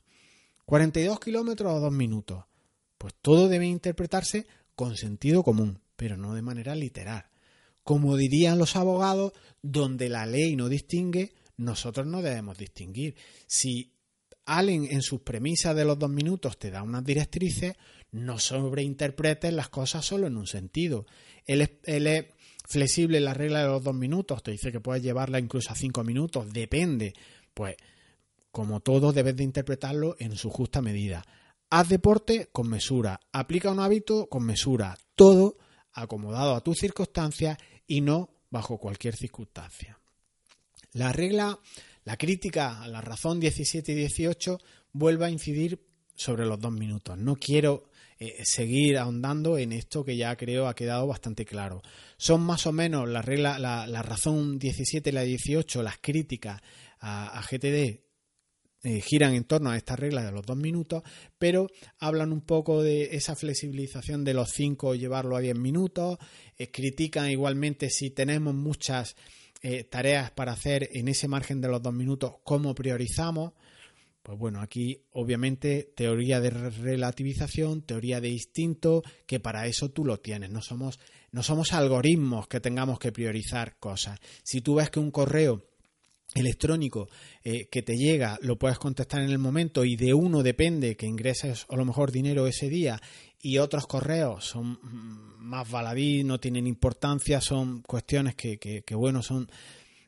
42 0.65 1.19
kilómetros 1.19 1.73
o 1.73 1.79
2 1.79 1.93
minutos. 1.93 2.43
Pues 2.97 3.13
todo 3.21 3.47
debe 3.47 3.67
interpretarse 3.67 4.47
con 4.75 4.97
sentido 4.97 5.43
común, 5.43 5.79
pero 6.01 6.17
no 6.17 6.33
de 6.33 6.41
manera 6.41 6.73
literal. 6.73 7.25
Como 7.83 8.17
dirían 8.17 8.57
los 8.57 8.75
abogados, 8.75 9.33
donde 9.61 10.09
la 10.09 10.25
ley 10.25 10.55
no 10.55 10.67
distingue, 10.67 11.35
nosotros 11.57 12.07
no 12.07 12.23
debemos 12.23 12.57
distinguir. 12.57 13.15
Si 13.45 13.93
Allen 14.45 14.87
en 14.89 15.03
sus 15.03 15.21
premisas 15.21 15.75
de 15.75 15.85
los 15.85 15.99
dos 15.99 16.09
minutos 16.09 16.57
te 16.57 16.71
da 16.71 16.81
unas 16.81 17.03
directrices, 17.03 17.75
no 18.09 18.39
sobreinterpretes 18.39 19.53
las 19.53 19.69
cosas 19.69 20.03
solo 20.03 20.25
en 20.25 20.37
un 20.37 20.47
sentido. 20.47 21.05
Él 21.45 21.61
es, 21.61 22.25
flexible 22.67 23.19
en 23.19 23.25
la 23.25 23.35
regla 23.35 23.61
de 23.61 23.67
los 23.67 23.83
dos 23.83 23.93
minutos, 23.93 24.41
te 24.41 24.49
dice 24.49 24.71
que 24.71 24.79
puedes 24.79 25.03
llevarla 25.03 25.37
incluso 25.37 25.71
a 25.71 25.75
cinco 25.75 26.03
minutos, 26.03 26.51
depende. 26.51 27.13
Pues, 27.53 27.75
como 28.49 28.79
todo, 28.79 29.13
debes 29.13 29.35
de 29.35 29.43
interpretarlo 29.43 30.15
en 30.17 30.35
su 30.35 30.49
justa 30.49 30.81
medida. 30.81 31.23
Haz 31.69 31.89
deporte 31.89 32.49
con 32.51 32.67
mesura, 32.69 33.19
aplica 33.31 33.69
un 33.69 33.79
hábito 33.79 34.25
con 34.29 34.43
mesura, 34.43 34.97
todo 35.13 35.57
acomodado 35.93 36.55
a 36.55 36.61
tus 36.61 36.77
circunstancias 36.77 37.57
y 37.87 38.01
no 38.01 38.29
bajo 38.49 38.77
cualquier 38.77 39.15
circunstancia. 39.15 39.99
La 40.93 41.11
regla, 41.11 41.59
la 42.03 42.17
crítica 42.17 42.81
a 42.81 42.87
la 42.87 43.01
razón 43.01 43.39
17 43.39 43.91
y 43.91 43.95
18 43.95 44.59
vuelve 44.93 45.25
a 45.25 45.29
incidir 45.29 45.87
sobre 46.15 46.45
los 46.45 46.59
dos 46.59 46.71
minutos. 46.71 47.17
No 47.17 47.35
quiero 47.35 47.85
eh, 48.19 48.43
seguir 48.43 48.97
ahondando 48.97 49.57
en 49.57 49.71
esto 49.71 50.05
que 50.05 50.15
ya 50.15 50.35
creo 50.35 50.67
ha 50.67 50.75
quedado 50.75 51.07
bastante 51.07 51.45
claro. 51.45 51.81
Son 52.17 52.41
más 52.41 52.67
o 52.67 52.71
menos 52.71 53.09
la 53.09 53.23
regla, 53.23 53.57
la, 53.57 54.03
razón 54.03 54.59
17 54.59 55.09
y 55.09 55.13
la 55.13 55.23
18, 55.23 55.81
las 55.81 55.97
críticas 55.99 56.61
a, 56.99 57.41
GTD 57.41 58.10
eh, 58.83 58.99
giran 59.01 59.35
en 59.35 59.43
torno 59.43 59.69
a 59.69 59.77
esta 59.77 59.95
regla 59.95 60.23
de 60.23 60.31
los 60.31 60.45
dos 60.45 60.57
minutos, 60.57 61.03
pero 61.37 61.67
hablan 61.99 62.31
un 62.31 62.41
poco 62.41 62.81
de 62.81 63.15
esa 63.15 63.35
flexibilización 63.35 64.23
de 64.23 64.33
los 64.33 64.51
cinco, 64.51 64.95
llevarlo 64.95 65.35
a 65.35 65.41
diez 65.41 65.55
minutos, 65.55 66.17
eh, 66.57 66.71
critican 66.71 67.29
igualmente 67.29 67.89
si 67.89 68.09
tenemos 68.09 68.55
muchas 68.55 69.15
eh, 69.61 69.83
tareas 69.83 70.31
para 70.31 70.53
hacer 70.53 70.89
en 70.93 71.07
ese 71.07 71.27
margen 71.27 71.61
de 71.61 71.67
los 71.67 71.81
dos 71.81 71.93
minutos, 71.93 72.33
cómo 72.43 72.73
priorizamos. 72.73 73.53
Pues 74.23 74.37
bueno, 74.37 74.61
aquí 74.61 75.03
obviamente 75.13 75.93
teoría 75.95 76.39
de 76.39 76.51
relativización, 76.51 77.81
teoría 77.81 78.21
de 78.21 78.29
instinto, 78.29 79.01
que 79.25 79.39
para 79.39 79.65
eso 79.65 79.89
tú 79.89 80.05
lo 80.05 80.19
tienes. 80.19 80.51
No 80.51 80.61
somos, 80.61 80.99
no 81.31 81.41
somos 81.41 81.73
algoritmos 81.73 82.47
que 82.47 82.59
tengamos 82.59 82.99
que 82.99 83.11
priorizar 83.11 83.77
cosas. 83.79 84.19
Si 84.43 84.61
tú 84.61 84.75
ves 84.75 84.91
que 84.91 84.99
un 84.99 85.09
correo 85.09 85.70
electrónico 86.33 87.09
eh, 87.43 87.67
que 87.69 87.81
te 87.81 87.97
llega 87.97 88.39
lo 88.41 88.57
puedes 88.57 88.79
contestar 88.79 89.21
en 89.21 89.29
el 89.29 89.37
momento 89.37 89.83
y 89.83 89.95
de 89.95 90.13
uno 90.13 90.43
depende 90.43 90.95
que 90.95 91.05
ingreses 91.05 91.65
a 91.69 91.75
lo 91.75 91.85
mejor 91.85 92.11
dinero 92.11 92.47
ese 92.47 92.69
día 92.69 93.01
y 93.41 93.57
otros 93.57 93.87
correos 93.87 94.45
son 94.45 94.79
más 95.39 95.69
baladí, 95.69 96.23
no 96.23 96.39
tienen 96.39 96.67
importancia, 96.67 97.41
son 97.41 97.81
cuestiones 97.81 98.35
que, 98.35 98.83
bueno, 98.93 99.21
son 99.23 99.49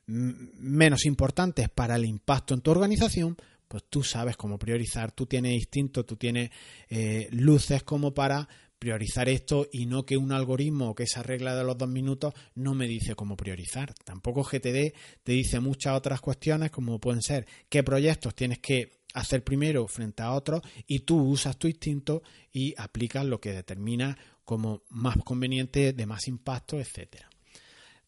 menos 0.05 1.05
importantes 1.05 1.69
para 1.69 1.95
el 1.95 2.05
impacto 2.05 2.53
en 2.53 2.61
tu 2.61 2.71
organización, 2.71 3.35
pues 3.67 3.83
tú 3.89 4.03
sabes 4.03 4.37
cómo 4.37 4.59
priorizar, 4.59 5.11
tú 5.11 5.25
tienes 5.25 5.53
instinto, 5.53 6.05
tú 6.05 6.15
tienes 6.15 6.51
eh, 6.89 7.27
luces 7.31 7.83
como 7.83 8.13
para 8.13 8.47
priorizar 8.83 9.29
esto 9.29 9.69
y 9.71 9.85
no 9.85 10.05
que 10.05 10.17
un 10.17 10.33
algoritmo 10.33 10.89
o 10.89 10.93
que 10.93 11.03
esa 11.03 11.23
regla 11.23 11.55
de 11.55 11.63
los 11.63 11.77
dos 11.77 11.87
minutos 11.87 12.33
no 12.53 12.75
me 12.75 12.85
dice 12.85 13.15
cómo 13.15 13.37
priorizar. 13.37 13.93
Tampoco 14.03 14.43
GTD 14.43 14.93
te 15.23 15.31
dice 15.31 15.61
muchas 15.61 15.95
otras 15.95 16.19
cuestiones 16.19 16.69
como 16.69 16.99
pueden 16.99 17.21
ser 17.21 17.47
qué 17.69 17.81
proyectos 17.81 18.35
tienes 18.35 18.59
que 18.59 19.05
hacer 19.13 19.41
primero 19.41 19.87
frente 19.87 20.21
a 20.21 20.33
otros 20.33 20.63
y 20.85 20.99
tú 20.99 21.17
usas 21.17 21.57
tu 21.57 21.69
instinto 21.69 22.23
y 22.51 22.75
aplicas 22.77 23.23
lo 23.23 23.39
que 23.39 23.53
determina 23.53 24.17
como 24.43 24.83
más 24.89 25.15
conveniente, 25.23 25.93
de 25.93 26.05
más 26.05 26.27
impacto, 26.27 26.77
etcétera. 26.77 27.29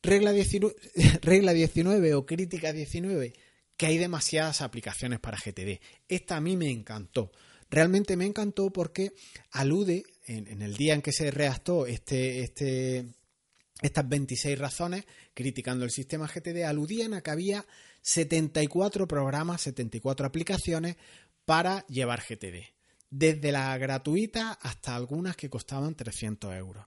Regla 0.04 0.34
19, 0.34 0.76
regla 1.22 1.54
19 1.54 2.16
o 2.16 2.26
crítica 2.26 2.74
19, 2.74 3.32
que 3.78 3.86
hay 3.86 3.98
demasiadas 3.98 4.62
aplicaciones 4.62 5.22
para 5.22 5.38
GTD. 5.38 5.80
Esta 6.10 6.36
a 6.36 6.42
mí 6.42 6.58
me 6.58 6.70
encantó. 6.70 7.32
Realmente 7.70 8.18
me 8.18 8.26
encantó 8.26 8.72
porque 8.72 9.14
alude 9.52 10.04
en, 10.26 10.62
el 10.62 10.76
día 10.76 10.94
en 10.94 11.02
que 11.02 11.12
se 11.12 11.32
redactó 11.32 11.86
este, 11.86 12.42
este, 12.42 13.06
estas 13.82 14.08
26 14.08 14.58
razones, 14.58 15.06
criticando 15.34 15.86
el 15.86 15.92
sistema 15.92 16.28
GTD, 16.28 16.64
aludían 16.64 17.14
a 17.14 17.22
que 17.22 17.32
había 17.32 17.66
74 18.02 19.08
programas, 19.08 19.62
74 19.62 20.26
aplicaciones 20.26 20.96
para 21.46 21.86
llevar 21.88 22.22
GTD, 22.22 22.64
desde 23.10 23.52
la 23.52 23.78
gratuita 23.78 24.54
hasta 24.54 24.96
algunas 24.96 25.36
que 25.36 25.50
costaban 25.50 25.96
300 25.96 26.54
euros. 26.56 26.86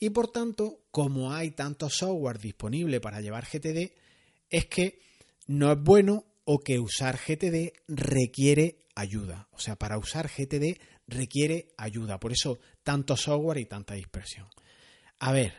Y 0.00 0.10
por 0.10 0.30
tanto, 0.30 0.84
como 0.90 1.32
hay 1.32 1.50
tanto 1.50 1.90
software 1.90 2.38
disponible 2.38 3.00
para 3.00 3.20
llevar 3.20 3.46
GTD, 3.46 3.92
es 4.48 4.66
que 4.66 5.00
no 5.46 5.72
es 5.72 5.78
bueno 5.80 6.24
o 6.44 6.60
que 6.60 6.78
usar 6.78 7.18
GTD 7.18 7.72
requiere 7.88 8.86
ayuda. 8.94 9.48
O 9.52 9.58
sea, 9.58 9.76
para 9.76 9.98
usar 9.98 10.28
GTD 10.28 10.78
requiere 11.08 11.68
ayuda. 11.76 12.20
Por 12.20 12.32
eso 12.32 12.58
tanto 12.84 13.16
software 13.16 13.58
y 13.58 13.64
tanta 13.64 13.94
dispersión. 13.94 14.46
A 15.18 15.32
ver, 15.32 15.54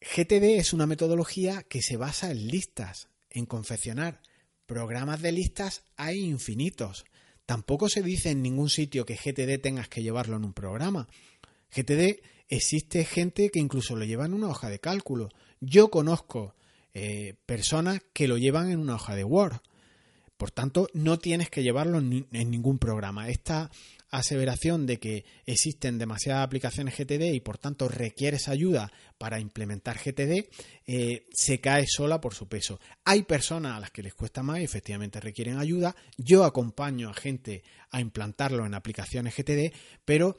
GTD 0.00 0.58
es 0.58 0.72
una 0.72 0.86
metodología 0.86 1.62
que 1.62 1.82
se 1.82 1.96
basa 1.96 2.30
en 2.30 2.48
listas, 2.48 3.08
en 3.30 3.46
confeccionar. 3.46 4.20
Programas 4.66 5.22
de 5.22 5.32
listas 5.32 5.84
hay 5.96 6.20
infinitos. 6.20 7.04
Tampoco 7.46 7.88
se 7.88 8.02
dice 8.02 8.30
en 8.30 8.42
ningún 8.42 8.70
sitio 8.70 9.06
que 9.06 9.16
GTD 9.16 9.60
tengas 9.62 9.88
que 9.88 10.02
llevarlo 10.02 10.36
en 10.36 10.44
un 10.44 10.52
programa. 10.52 11.08
GTD 11.74 12.20
existe 12.48 13.04
gente 13.04 13.50
que 13.50 13.60
incluso 13.60 13.96
lo 13.96 14.04
lleva 14.04 14.26
en 14.26 14.34
una 14.34 14.48
hoja 14.48 14.68
de 14.68 14.80
cálculo. 14.80 15.30
Yo 15.60 15.90
conozco 15.90 16.54
eh, 16.94 17.34
personas 17.46 18.02
que 18.12 18.28
lo 18.28 18.38
llevan 18.38 18.70
en 18.70 18.78
una 18.78 18.96
hoja 18.96 19.14
de 19.14 19.24
Word. 19.24 19.60
Por 20.38 20.52
tanto, 20.52 20.88
no 20.94 21.18
tienes 21.18 21.50
que 21.50 21.64
llevarlo 21.64 21.98
en, 21.98 22.28
ningún 22.30 22.78
programa. 22.78 23.28
Esta 23.28 23.72
aseveración 24.08 24.86
de 24.86 24.98
que 24.98 25.24
existen 25.44 25.98
demasiadas 25.98 26.46
aplicaciones 26.46 26.96
GTD 26.96 27.34
y 27.34 27.40
por 27.40 27.58
tanto 27.58 27.88
requieres 27.88 28.48
ayuda 28.48 28.90
para 29.18 29.40
implementar 29.40 29.98
GTD 29.98 30.48
eh, 30.86 31.26
se 31.32 31.60
cae 31.60 31.86
sola 31.88 32.20
por 32.20 32.34
su 32.34 32.46
peso. 32.48 32.78
Hay 33.04 33.24
personas 33.24 33.76
a 33.76 33.80
las 33.80 33.90
que 33.90 34.04
les 34.04 34.14
cuesta 34.14 34.44
más 34.44 34.60
y 34.60 34.64
efectivamente 34.64 35.18
requieren 35.18 35.58
ayuda. 35.58 35.96
Yo 36.16 36.44
acompaño 36.44 37.10
a 37.10 37.14
gente 37.14 37.64
a 37.90 38.00
implantarlo 38.00 38.64
en 38.64 38.74
aplicaciones 38.74 39.34
GTD, 39.34 39.74
pero 40.04 40.36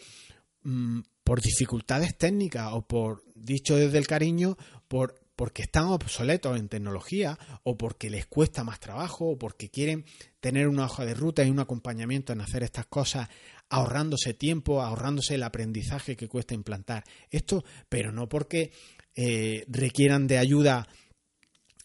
mm, 0.64 1.02
por 1.26 1.42
dificultades 1.42 2.18
técnicas 2.18 2.70
o 2.72 2.88
por, 2.88 3.24
dicho 3.36 3.76
desde 3.76 3.98
el 3.98 4.08
cariño, 4.08 4.58
por 4.88 5.19
porque 5.40 5.62
están 5.62 5.86
obsoletos 5.86 6.60
en 6.60 6.68
tecnología 6.68 7.40
o 7.64 7.78
porque 7.78 8.10
les 8.10 8.26
cuesta 8.26 8.66
más 8.66 8.82
trabajo 8.82 9.26
o 9.26 9.38
porque 9.38 9.70
quieren 9.70 10.04
tener 10.42 10.68
una 10.68 10.84
hoja 10.84 11.06
de 11.06 11.14
ruta 11.14 11.46
y 11.46 11.50
un 11.50 11.62
acompañamiento 11.62 12.34
en 12.34 12.42
hacer 12.42 12.62
estas 12.62 12.88
cosas 12.88 13.30
ahorrándose 13.70 14.34
tiempo, 14.34 14.82
ahorrándose 14.82 15.36
el 15.36 15.44
aprendizaje 15.44 16.18
que 16.18 16.28
cuesta 16.28 16.56
implantar 16.56 17.06
esto, 17.32 17.64
pero 17.88 18.12
no 18.12 18.28
porque 18.28 18.74
eh, 19.16 19.64
requieran 19.70 20.28
de 20.28 20.40
ayuda 20.40 20.90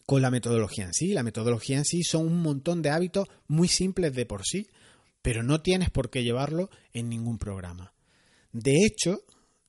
con 0.05 0.21
la 0.21 0.33
metodología 0.33 0.87
en 0.87 0.93
sí. 0.93 1.13
La 1.13 1.23
metodología 1.23 1.77
en 1.77 1.85
sí 1.85 2.03
son 2.03 2.27
un 2.27 2.43
montón 2.43 2.83
de 2.83 2.91
hábitos 2.91 3.29
muy 3.47 3.69
simples 3.69 4.15
de 4.15 4.27
por 4.27 4.45
sí, 4.45 4.67
pero 5.23 5.45
no 5.45 5.61
tienes 5.61 5.91
por 5.91 6.11
qué 6.11 6.25
llevarlo 6.25 6.71
en 6.93 7.09
ningún 7.09 7.39
programa. 7.39 7.95
De 8.51 8.85
hecho, 8.85 9.21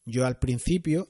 yo 0.06 0.26
al 0.26 0.40
principio 0.40 1.08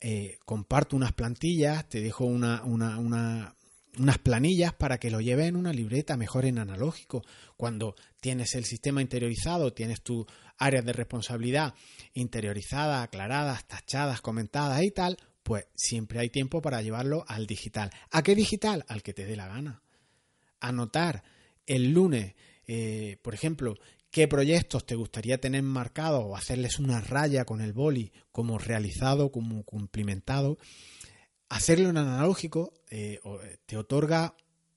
eh, 0.00 0.38
comparto 0.46 0.96
unas 0.96 1.12
plantillas, 1.12 1.88
te 1.88 2.00
dejo 2.00 2.24
una, 2.24 2.62
unas 2.64 4.18
planillas 4.22 4.72
para 4.72 4.98
que 4.98 5.10
lo 5.10 5.20
lleves 5.20 5.48
en 5.48 5.56
una 5.56 5.72
libreta, 5.72 6.16
mejor 6.16 6.46
en 6.46 6.58
analógico. 6.58 7.22
Cuando 7.56 7.94
tienes 8.20 8.54
el 8.54 8.64
sistema 8.64 9.02
interiorizado, 9.02 9.74
tienes 9.74 10.02
tus 10.02 10.26
áreas 10.56 10.84
de 10.84 10.92
responsabilidad 10.92 11.74
interiorizadas, 12.14 13.04
aclaradas, 13.04 13.66
tachadas, 13.66 14.20
comentadas 14.20 14.82
y 14.82 14.90
tal, 14.90 15.18
pues 15.42 15.66
siempre 15.74 16.20
hay 16.20 16.30
tiempo 16.30 16.62
para 16.62 16.80
llevarlo 16.82 17.24
al 17.28 17.46
digital. 17.46 17.90
¿A 18.10 18.22
qué 18.22 18.34
digital? 18.34 18.84
Al 18.88 19.02
que 19.02 19.12
te 19.12 19.26
dé 19.26 19.36
la 19.36 19.48
gana. 19.48 19.82
Anotar 20.60 21.24
el 21.66 21.92
lunes, 21.92 22.34
eh, 22.66 23.18
por 23.22 23.34
ejemplo, 23.34 23.74
qué 24.10 24.28
proyectos 24.28 24.86
te 24.86 24.94
gustaría 24.94 25.38
tener 25.38 25.62
marcados 25.62 26.24
o 26.24 26.36
hacerles 26.36 26.78
una 26.78 27.00
raya 27.00 27.44
con 27.44 27.60
el 27.60 27.72
boli 27.72 28.12
como 28.32 28.58
realizado, 28.58 29.30
como 29.30 29.62
cumplimentado, 29.64 30.58
hacerlo 31.48 31.90
en 31.90 31.96
analógico 31.96 32.72
eh, 32.90 33.20
eh, 33.24 33.58
te 33.66 33.76
otorga 33.76 34.34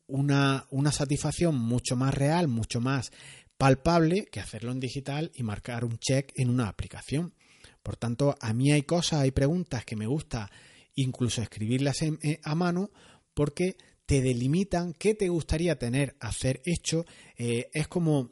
una, 0.08 0.68
una 0.70 0.92
satisfacción 0.92 1.56
mucho 1.56 1.96
más 1.96 2.14
real, 2.14 2.48
mucho 2.48 2.82
más 2.82 3.12
palpable 3.58 4.26
que 4.26 4.40
hacerlo 4.40 4.72
en 4.72 4.80
digital 4.80 5.32
y 5.36 5.44
marcar 5.44 5.86
un 5.86 5.98
check 5.98 6.32
en 6.36 6.50
una 6.50 6.68
aplicación. 6.68 7.34
Por 7.82 7.96
tanto, 7.98 8.36
a 8.40 8.54
mí 8.54 8.72
hay 8.72 8.84
cosas, 8.84 9.22
hay 9.22 9.32
preguntas 9.32 9.86
que 9.86 9.96
me 9.96 10.08
gusta 10.08 10.52
incluso 10.96 11.42
escribirlas 11.42 12.00
a 12.44 12.56
mano 12.56 12.92
porque 13.34 13.78
te 14.06 14.22
delimitan 14.22 14.94
qué 14.94 15.16
te 15.16 15.30
gustaría 15.30 15.78
tener, 15.78 16.16
hacer 16.20 16.62
hecho. 16.66 17.06
Eh, 17.38 17.70
es 17.74 17.88
como 17.88 18.32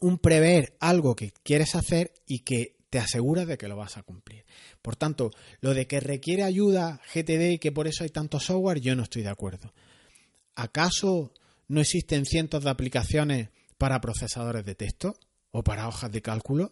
un 0.00 0.18
prever 0.18 0.76
algo 0.80 1.16
que 1.16 1.32
quieres 1.42 1.74
hacer 1.74 2.12
y 2.26 2.40
que 2.40 2.76
te 2.90 2.98
asegura 2.98 3.44
de 3.44 3.58
que 3.58 3.68
lo 3.68 3.76
vas 3.76 3.96
a 3.96 4.02
cumplir. 4.02 4.44
Por 4.80 4.96
tanto, 4.96 5.30
lo 5.60 5.74
de 5.74 5.86
que 5.86 6.00
requiere 6.00 6.44
ayuda 6.44 7.00
GTD 7.12 7.54
y 7.54 7.58
que 7.58 7.72
por 7.72 7.88
eso 7.88 8.04
hay 8.04 8.10
tanto 8.10 8.38
software, 8.38 8.80
yo 8.80 8.94
no 8.94 9.02
estoy 9.02 9.22
de 9.22 9.30
acuerdo. 9.30 9.72
¿Acaso 10.54 11.32
no 11.66 11.80
existen 11.80 12.24
cientos 12.24 12.62
de 12.62 12.70
aplicaciones 12.70 13.48
para 13.78 14.00
procesadores 14.00 14.64
de 14.64 14.74
texto 14.74 15.16
o 15.50 15.64
para 15.64 15.88
hojas 15.88 16.12
de 16.12 16.22
cálculo? 16.22 16.70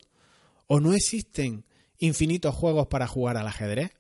¿O 0.69 0.79
no 0.79 0.93
existen 0.93 1.65
infinitos 1.99 2.55
juegos 2.55 2.87
para 2.87 3.09
jugar 3.09 3.37
al 3.37 3.49
ajedrez? 3.49 3.91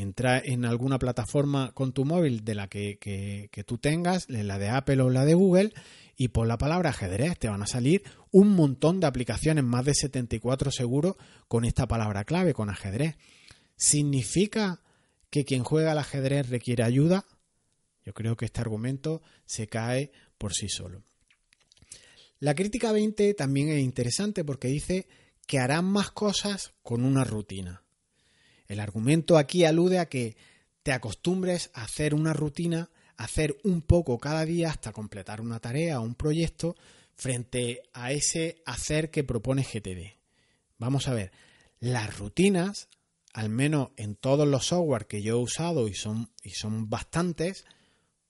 Entra 0.00 0.38
en 0.38 0.64
alguna 0.64 0.98
plataforma 0.98 1.72
con 1.72 1.92
tu 1.92 2.06
móvil 2.06 2.42
de 2.42 2.54
la 2.54 2.68
que, 2.68 2.96
que, 2.98 3.64
tú 3.64 3.76
tengas, 3.76 4.30
la 4.30 4.58
de 4.58 4.70
Apple 4.70 5.02
o 5.02 5.10
la 5.10 5.26
de 5.26 5.34
Google, 5.34 5.74
y 6.16 6.28
por 6.28 6.46
la 6.46 6.56
palabra 6.56 6.88
ajedrez 6.88 7.38
te 7.38 7.50
van 7.50 7.62
a 7.62 7.66
salir 7.66 8.02
un 8.30 8.48
montón 8.48 8.98
de 9.00 9.06
aplicaciones, 9.06 9.62
más 9.62 9.84
de 9.84 9.94
74 9.94 10.70
seguro, 10.70 11.18
con 11.48 11.66
esta 11.66 11.86
palabra 11.86 12.24
clave, 12.24 12.54
con 12.54 12.70
ajedrez. 12.70 13.18
¿Significa 13.76 14.80
que 15.28 15.44
quien 15.44 15.64
juega 15.64 15.92
al 15.92 15.98
ajedrez 15.98 16.48
requiere 16.48 16.82
ayuda? 16.82 17.26
Yo 18.02 18.14
creo 18.14 18.38
que 18.38 18.46
este 18.46 18.62
argumento 18.62 19.20
se 19.44 19.66
cae 19.66 20.12
por 20.38 20.54
sí 20.54 20.70
solo. 20.70 21.04
La 22.38 22.54
crítica 22.54 22.90
20 22.90 23.34
también 23.34 23.68
es 23.68 23.82
interesante 23.82 24.44
porque 24.46 24.68
dice 24.68 25.06
que 25.46 25.58
harán 25.58 25.84
más 25.84 26.10
cosas 26.10 26.72
con 26.82 27.04
una 27.04 27.22
rutina. 27.24 27.82
El 28.70 28.78
argumento 28.78 29.36
aquí 29.36 29.64
alude 29.64 29.98
a 29.98 30.08
que 30.08 30.36
te 30.84 30.92
acostumbres 30.92 31.72
a 31.74 31.82
hacer 31.82 32.14
una 32.14 32.32
rutina, 32.32 32.88
a 33.16 33.24
hacer 33.24 33.56
un 33.64 33.82
poco 33.82 34.16
cada 34.18 34.44
día 34.44 34.70
hasta 34.70 34.92
completar 34.92 35.40
una 35.40 35.58
tarea 35.58 35.98
o 35.98 36.04
un 36.04 36.14
proyecto 36.14 36.76
frente 37.16 37.82
a 37.92 38.12
ese 38.12 38.62
hacer 38.64 39.10
que 39.10 39.24
propone 39.24 39.64
GTD. 39.64 40.16
Vamos 40.78 41.08
a 41.08 41.14
ver, 41.14 41.32
las 41.80 42.16
rutinas, 42.16 42.88
al 43.32 43.48
menos 43.48 43.88
en 43.96 44.14
todos 44.14 44.46
los 44.46 44.66
software 44.66 45.08
que 45.08 45.20
yo 45.20 45.40
he 45.40 45.42
usado 45.42 45.88
y 45.88 45.94
son, 45.94 46.30
y 46.44 46.50
son 46.50 46.88
bastantes, 46.88 47.64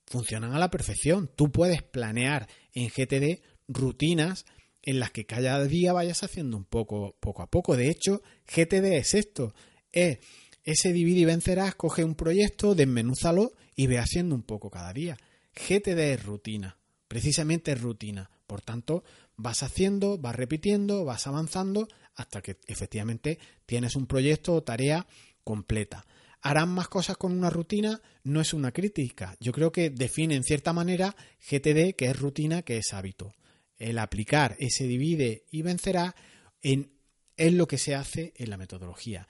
funcionan 0.06 0.54
a 0.54 0.58
la 0.58 0.70
perfección. 0.70 1.30
Tú 1.36 1.52
puedes 1.52 1.82
planear 1.82 2.48
en 2.72 2.88
GTD 2.88 3.42
rutinas 3.68 4.46
en 4.80 5.00
las 5.00 5.10
que 5.10 5.26
cada 5.26 5.62
día 5.64 5.92
vayas 5.92 6.22
haciendo 6.22 6.56
un 6.56 6.64
poco, 6.64 7.14
poco 7.20 7.42
a 7.42 7.50
poco. 7.50 7.76
De 7.76 7.90
hecho, 7.90 8.22
GTD 8.46 8.96
es 8.96 9.12
esto, 9.12 9.52
es 9.92 10.18
ese 10.64 10.92
divide 10.92 11.20
y 11.20 11.24
vencerás, 11.24 11.74
coge 11.74 12.04
un 12.04 12.14
proyecto, 12.14 12.74
desmenúzalo 12.74 13.52
y 13.74 13.86
ve 13.86 13.98
haciendo 13.98 14.34
un 14.34 14.42
poco 14.42 14.70
cada 14.70 14.92
día. 14.92 15.16
GTD 15.54 15.98
es 15.98 16.24
rutina, 16.24 16.76
precisamente 17.08 17.72
es 17.72 17.80
rutina. 17.80 18.30
Por 18.46 18.60
tanto, 18.60 19.04
vas 19.36 19.62
haciendo, 19.62 20.18
vas 20.18 20.36
repitiendo, 20.36 21.04
vas 21.04 21.26
avanzando 21.26 21.88
hasta 22.14 22.42
que 22.42 22.58
efectivamente 22.66 23.38
tienes 23.66 23.96
un 23.96 24.06
proyecto 24.06 24.54
o 24.54 24.62
tarea 24.62 25.06
completa. 25.44 26.04
¿Harán 26.42 26.70
más 26.70 26.88
cosas 26.88 27.16
con 27.16 27.32
una 27.32 27.50
rutina? 27.50 28.00
No 28.24 28.40
es 28.40 28.54
una 28.54 28.72
crítica. 28.72 29.36
Yo 29.40 29.52
creo 29.52 29.72
que 29.72 29.90
define 29.90 30.34
en 30.34 30.44
cierta 30.44 30.72
manera 30.72 31.14
GTD, 31.50 31.94
que 31.96 32.06
es 32.06 32.18
rutina, 32.18 32.62
que 32.62 32.78
es 32.78 32.92
hábito. 32.92 33.34
El 33.78 33.98
aplicar 33.98 34.56
ese 34.58 34.84
divide 34.84 35.44
y 35.50 35.62
vencerá 35.62 36.14
en, 36.62 36.92
es 37.36 37.52
lo 37.52 37.66
que 37.66 37.78
se 37.78 37.94
hace 37.94 38.32
en 38.36 38.50
la 38.50 38.56
metodología. 38.56 39.28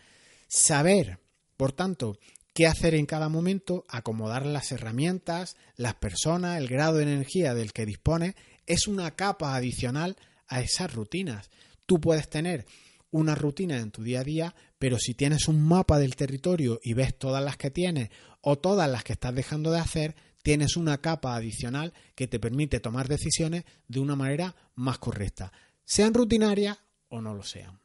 Saber, 0.52 1.20
por 1.56 1.70
tanto, 1.70 2.18
qué 2.52 2.66
hacer 2.66 2.96
en 2.96 3.06
cada 3.06 3.28
momento, 3.28 3.86
acomodar 3.88 4.44
las 4.44 4.72
herramientas, 4.72 5.56
las 5.76 5.94
personas, 5.94 6.58
el 6.58 6.66
grado 6.66 6.96
de 6.96 7.04
energía 7.04 7.54
del 7.54 7.72
que 7.72 7.86
dispone, 7.86 8.34
es 8.66 8.88
una 8.88 9.12
capa 9.12 9.54
adicional 9.54 10.16
a 10.48 10.60
esas 10.60 10.92
rutinas. 10.92 11.50
Tú 11.86 12.00
puedes 12.00 12.28
tener 12.28 12.66
una 13.12 13.36
rutina 13.36 13.76
en 13.76 13.92
tu 13.92 14.02
día 14.02 14.20
a 14.20 14.24
día, 14.24 14.54
pero 14.80 14.98
si 14.98 15.14
tienes 15.14 15.46
un 15.46 15.62
mapa 15.62 16.00
del 16.00 16.16
territorio 16.16 16.80
y 16.82 16.94
ves 16.94 17.16
todas 17.16 17.44
las 17.44 17.56
que 17.56 17.70
tienes 17.70 18.10
o 18.40 18.58
todas 18.58 18.90
las 18.90 19.04
que 19.04 19.12
estás 19.12 19.32
dejando 19.32 19.70
de 19.70 19.78
hacer, 19.78 20.16
tienes 20.42 20.76
una 20.76 21.00
capa 21.00 21.36
adicional 21.36 21.94
que 22.16 22.26
te 22.26 22.40
permite 22.40 22.80
tomar 22.80 23.06
decisiones 23.06 23.66
de 23.86 24.00
una 24.00 24.16
manera 24.16 24.56
más 24.74 24.98
correcta, 24.98 25.52
sean 25.84 26.12
rutinarias 26.12 26.76
o 27.08 27.20
no 27.20 27.34
lo 27.34 27.44
sean. 27.44 27.78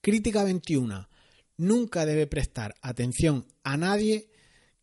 Crítica 0.00 0.44
21 0.44 1.08
nunca 1.56 2.06
debe 2.06 2.26
prestar 2.26 2.74
atención 2.82 3.46
a 3.62 3.76
nadie 3.76 4.28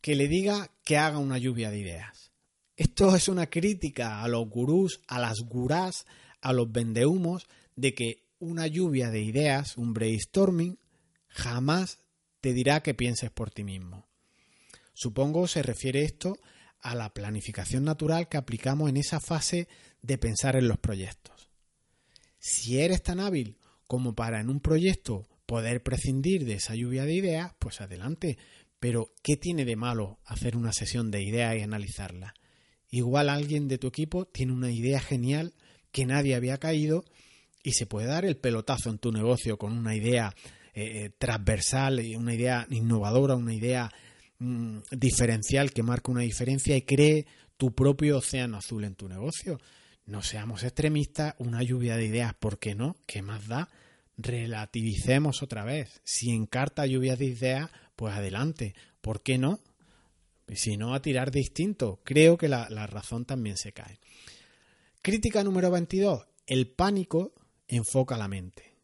que 0.00 0.14
le 0.14 0.28
diga 0.28 0.70
que 0.84 0.96
haga 0.96 1.18
una 1.18 1.38
lluvia 1.38 1.70
de 1.70 1.78
ideas. 1.78 2.32
Esto 2.76 3.14
es 3.14 3.28
una 3.28 3.48
crítica 3.48 4.22
a 4.22 4.28
los 4.28 4.48
gurús, 4.48 5.00
a 5.06 5.18
las 5.18 5.40
gurás, 5.40 6.06
a 6.40 6.52
los 6.52 6.72
vendehumos, 6.72 7.46
de 7.76 7.94
que 7.94 8.24
una 8.38 8.66
lluvia 8.66 9.10
de 9.10 9.20
ideas, 9.20 9.76
un 9.76 9.92
brainstorming, 9.92 10.78
jamás 11.28 11.98
te 12.40 12.52
dirá 12.54 12.82
que 12.82 12.94
pienses 12.94 13.30
por 13.30 13.50
ti 13.50 13.64
mismo. 13.64 14.08
Supongo 14.94 15.46
se 15.46 15.62
refiere 15.62 16.04
esto 16.04 16.38
a 16.80 16.94
la 16.94 17.12
planificación 17.12 17.84
natural 17.84 18.28
que 18.28 18.38
aplicamos 18.38 18.88
en 18.88 18.96
esa 18.96 19.20
fase 19.20 19.68
de 20.02 20.18
pensar 20.18 20.56
en 20.56 20.68
los 20.68 20.78
proyectos. 20.78 21.50
Si 22.38 22.80
eres 22.80 23.02
tan 23.02 23.20
hábil 23.20 23.58
como 23.86 24.14
para 24.14 24.40
en 24.40 24.48
un 24.48 24.60
proyecto 24.60 25.28
poder 25.50 25.82
prescindir 25.82 26.44
de 26.44 26.54
esa 26.54 26.76
lluvia 26.76 27.04
de 27.04 27.12
ideas, 27.12 27.54
pues 27.58 27.80
adelante. 27.80 28.38
Pero, 28.78 29.12
¿qué 29.20 29.36
tiene 29.36 29.64
de 29.64 29.74
malo 29.74 30.20
hacer 30.24 30.56
una 30.56 30.72
sesión 30.72 31.10
de 31.10 31.24
ideas 31.24 31.56
y 31.56 31.62
analizarla? 31.62 32.34
Igual 32.88 33.28
alguien 33.28 33.66
de 33.66 33.76
tu 33.76 33.88
equipo 33.88 34.26
tiene 34.26 34.52
una 34.52 34.70
idea 34.70 35.00
genial 35.00 35.52
que 35.90 36.06
nadie 36.06 36.36
había 36.36 36.58
caído 36.58 37.04
y 37.64 37.72
se 37.72 37.86
puede 37.86 38.06
dar 38.06 38.24
el 38.24 38.36
pelotazo 38.36 38.90
en 38.90 38.98
tu 38.98 39.10
negocio 39.10 39.58
con 39.58 39.76
una 39.76 39.96
idea 39.96 40.32
eh, 40.72 41.06
eh, 41.06 41.10
transversal, 41.18 42.00
una 42.16 42.32
idea 42.32 42.64
innovadora, 42.70 43.34
una 43.34 43.52
idea 43.52 43.90
mm, 44.38 44.78
diferencial 44.92 45.72
que 45.72 45.82
marca 45.82 46.12
una 46.12 46.22
diferencia 46.22 46.76
y 46.76 46.82
cree 46.82 47.26
tu 47.56 47.74
propio 47.74 48.18
océano 48.18 48.56
azul 48.56 48.84
en 48.84 48.94
tu 48.94 49.08
negocio. 49.08 49.58
No 50.06 50.22
seamos 50.22 50.62
extremistas, 50.62 51.34
una 51.38 51.60
lluvia 51.64 51.96
de 51.96 52.04
ideas, 52.04 52.34
¿por 52.34 52.60
qué 52.60 52.76
no? 52.76 52.94
¿Qué 53.04 53.20
más 53.20 53.48
da? 53.48 53.68
Relativicemos 54.22 55.42
otra 55.42 55.64
vez. 55.64 56.00
Si 56.04 56.30
en 56.30 56.46
carta 56.46 56.86
lluvia 56.86 57.16
de 57.16 57.26
ideas, 57.26 57.70
pues 57.96 58.14
adelante. 58.14 58.74
¿Por 59.00 59.22
qué 59.22 59.38
no? 59.38 59.60
Si 60.54 60.76
no, 60.76 60.94
a 60.94 61.02
tirar 61.02 61.30
distinto. 61.30 62.00
Creo 62.04 62.36
que 62.36 62.48
la, 62.48 62.68
la 62.70 62.86
razón 62.86 63.24
también 63.24 63.56
se 63.56 63.72
cae. 63.72 64.00
Crítica 65.02 65.44
número 65.44 65.70
22. 65.70 66.26
El 66.46 66.68
pánico 66.68 67.32
enfoca 67.68 68.16
la 68.16 68.28
mente. 68.28 68.74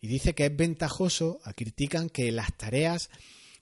Y 0.00 0.08
dice 0.08 0.34
que 0.34 0.46
es 0.46 0.56
ventajoso, 0.56 1.40
critican 1.56 2.08
que 2.08 2.30
las 2.32 2.56
tareas, 2.56 3.10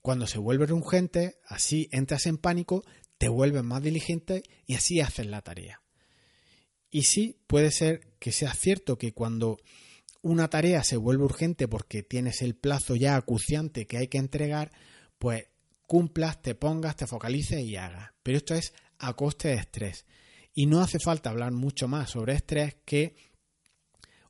cuando 0.02 0.26
se 0.26 0.38
vuelven 0.38 0.72
urgentes, 0.72 1.36
así 1.46 1.88
entras 1.92 2.26
en 2.26 2.38
pánico, 2.38 2.84
te 3.18 3.28
vuelves 3.28 3.62
más 3.62 3.82
diligente 3.82 4.42
y 4.66 4.74
así 4.74 5.00
haces 5.00 5.26
la 5.26 5.42
tarea. 5.42 5.80
Y 6.90 7.04
sí, 7.04 7.40
puede 7.46 7.70
ser 7.70 8.14
que 8.18 8.30
sea 8.30 8.52
cierto 8.54 8.98
que 8.98 9.12
cuando 9.12 9.58
una 10.24 10.48
tarea 10.48 10.82
se 10.82 10.96
vuelve 10.96 11.24
urgente 11.24 11.68
porque 11.68 12.02
tienes 12.02 12.40
el 12.40 12.54
plazo 12.54 12.96
ya 12.96 13.14
acuciante 13.14 13.86
que 13.86 13.98
hay 13.98 14.08
que 14.08 14.16
entregar, 14.16 14.72
pues 15.18 15.44
cumplas, 15.86 16.40
te 16.40 16.54
pongas, 16.54 16.96
te 16.96 17.06
focalices 17.06 17.60
y 17.60 17.76
hagas. 17.76 18.12
Pero 18.22 18.38
esto 18.38 18.54
es 18.54 18.72
a 18.98 19.12
coste 19.12 19.48
de 19.48 19.56
estrés. 19.56 20.06
Y 20.54 20.64
no 20.64 20.80
hace 20.80 20.98
falta 20.98 21.28
hablar 21.28 21.52
mucho 21.52 21.88
más 21.88 22.10
sobre 22.10 22.32
estrés 22.32 22.74
que 22.86 23.16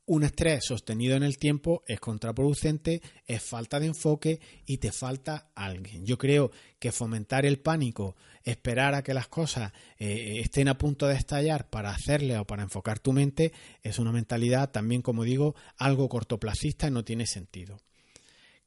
un 0.07 0.23
estrés 0.23 0.65
sostenido 0.65 1.15
en 1.15 1.23
el 1.23 1.37
tiempo 1.37 1.83
es 1.87 1.99
contraproducente, 1.99 3.01
es 3.25 3.41
falta 3.41 3.79
de 3.79 3.87
enfoque 3.87 4.39
y 4.65 4.77
te 4.77 4.91
falta 4.91 5.49
alguien. 5.55 6.05
Yo 6.05 6.17
creo 6.17 6.51
que 6.79 6.91
fomentar 6.91 7.45
el 7.45 7.59
pánico, 7.59 8.15
esperar 8.43 8.93
a 8.93 9.03
que 9.03 9.15
las 9.15 9.27
cosas 9.27 9.73
eh, 9.97 10.41
estén 10.43 10.67
a 10.67 10.77
punto 10.77 11.07
de 11.07 11.15
estallar 11.15 11.69
para 11.69 11.89
hacerle 11.89 12.37
o 12.37 12.45
para 12.45 12.63
enfocar 12.63 12.99
tu 12.99 13.13
mente, 13.13 13.51
es 13.81 13.97
una 13.97 14.11
mentalidad 14.11 14.71
también, 14.71 15.01
como 15.01 15.23
digo, 15.23 15.55
algo 15.77 16.07
cortoplacista 16.07 16.87
y 16.87 16.91
no 16.91 17.03
tiene 17.03 17.25
sentido. 17.25 17.79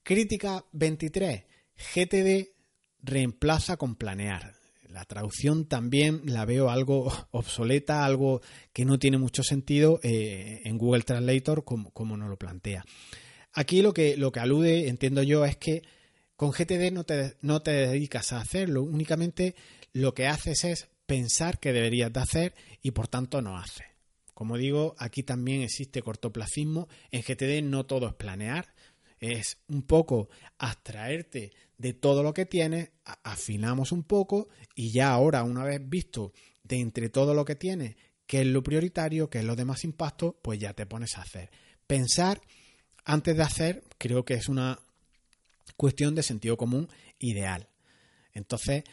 Crítica 0.03 0.65
23. 0.73 1.45
GTD 1.95 2.49
reemplaza 3.01 3.77
con 3.77 3.95
planear 3.95 4.58
la 4.89 5.05
traducción 5.05 5.67
también 5.67 6.23
la 6.25 6.45
veo 6.45 6.71
algo 6.71 7.13
obsoleta, 7.31 8.05
algo 8.05 8.41
que 8.73 8.85
no 8.85 8.99
tiene 8.99 9.19
mucho 9.19 9.43
sentido 9.43 10.01
eh, 10.03 10.61
en 10.65 10.79
Google 10.79 11.03
Translator 11.03 11.65
como, 11.65 11.91
como 11.91 12.17
nos 12.17 12.29
lo 12.29 12.37
plantea. 12.37 12.85
Aquí 13.53 13.83
lo 13.83 13.93
que, 13.93 14.17
lo 14.17 14.33
que 14.33 14.41
alude, 14.41 14.89
entiendo 14.89 15.23
yo, 15.23 15.45
es 15.45 15.57
que 15.57 15.83
con 16.37 16.53
GTD 16.53 16.93
no 16.93 17.05
te, 17.05 17.37
no 17.41 17.63
te 17.63 17.73
dedicas 17.73 18.33
a 18.33 18.41
hacerlo, 18.41 18.83
únicamente 18.83 19.55
lo 19.93 20.15
que 20.15 20.27
haces 20.27 20.65
es 20.65 20.89
pensar 21.07 21.59
que 21.59 21.73
deberías 21.73 22.13
de 22.13 22.21
hacer 22.21 22.55
y 22.83 22.91
por 22.91 23.09
tanto 23.09 23.43
no 23.43 23.57
haces. 23.57 23.87
Como 24.35 24.57
digo, 24.57 24.95
aquí 24.99 25.25
también 25.25 25.63
existe 25.63 26.03
cortoplacismo. 26.03 26.87
En 27.11 27.23
GTD 27.23 27.61
no 27.65 27.87
todo 27.87 28.07
es 28.07 28.15
planear. 28.15 28.73
es 29.19 29.59
un 29.67 29.83
poco 29.83 30.29
abstraerte 30.59 31.51
de 31.79 31.95
todo 31.95 32.23
lo 32.23 32.35
que 32.35 32.45
tienes, 32.45 32.91
afinamos 33.23 33.93
un 33.93 34.03
poco 34.03 34.49
y 34.75 34.93
ya 34.93 35.11
ahora, 35.11 35.45
una 35.45 35.65
vez 35.65 35.81
visto 35.89 36.33
de 36.63 36.81
entre 36.81 37.09
todo 37.09 37.35
lo 37.35 37.45
que 37.45 37.57
tienes, 37.57 37.97
qué 38.27 38.43
es 38.43 38.47
lo 38.47 38.63
prioritario, 38.63 39.31
qué 39.31 39.39
es 39.39 39.45
lo 39.45 39.57
de 39.57 39.65
más 39.65 39.85
impacto, 39.85 40.39
pues 40.43 40.59
ya 40.59 40.75
te 40.75 40.87
pones 40.87 41.17
a 41.17 41.23
hacer. 41.23 41.51
Pensar 41.87 42.41
antes 43.05 43.37
de 43.37 43.43
hacer 43.43 43.85
creo 43.97 44.25
que 44.25 44.35
es 44.35 44.49
una 44.49 44.79
cuestión 45.77 46.15
de 46.15 46.23
sentido 46.23 46.57
común 46.57 46.89
ideal. 47.19 47.69
Entonces, 48.35 48.85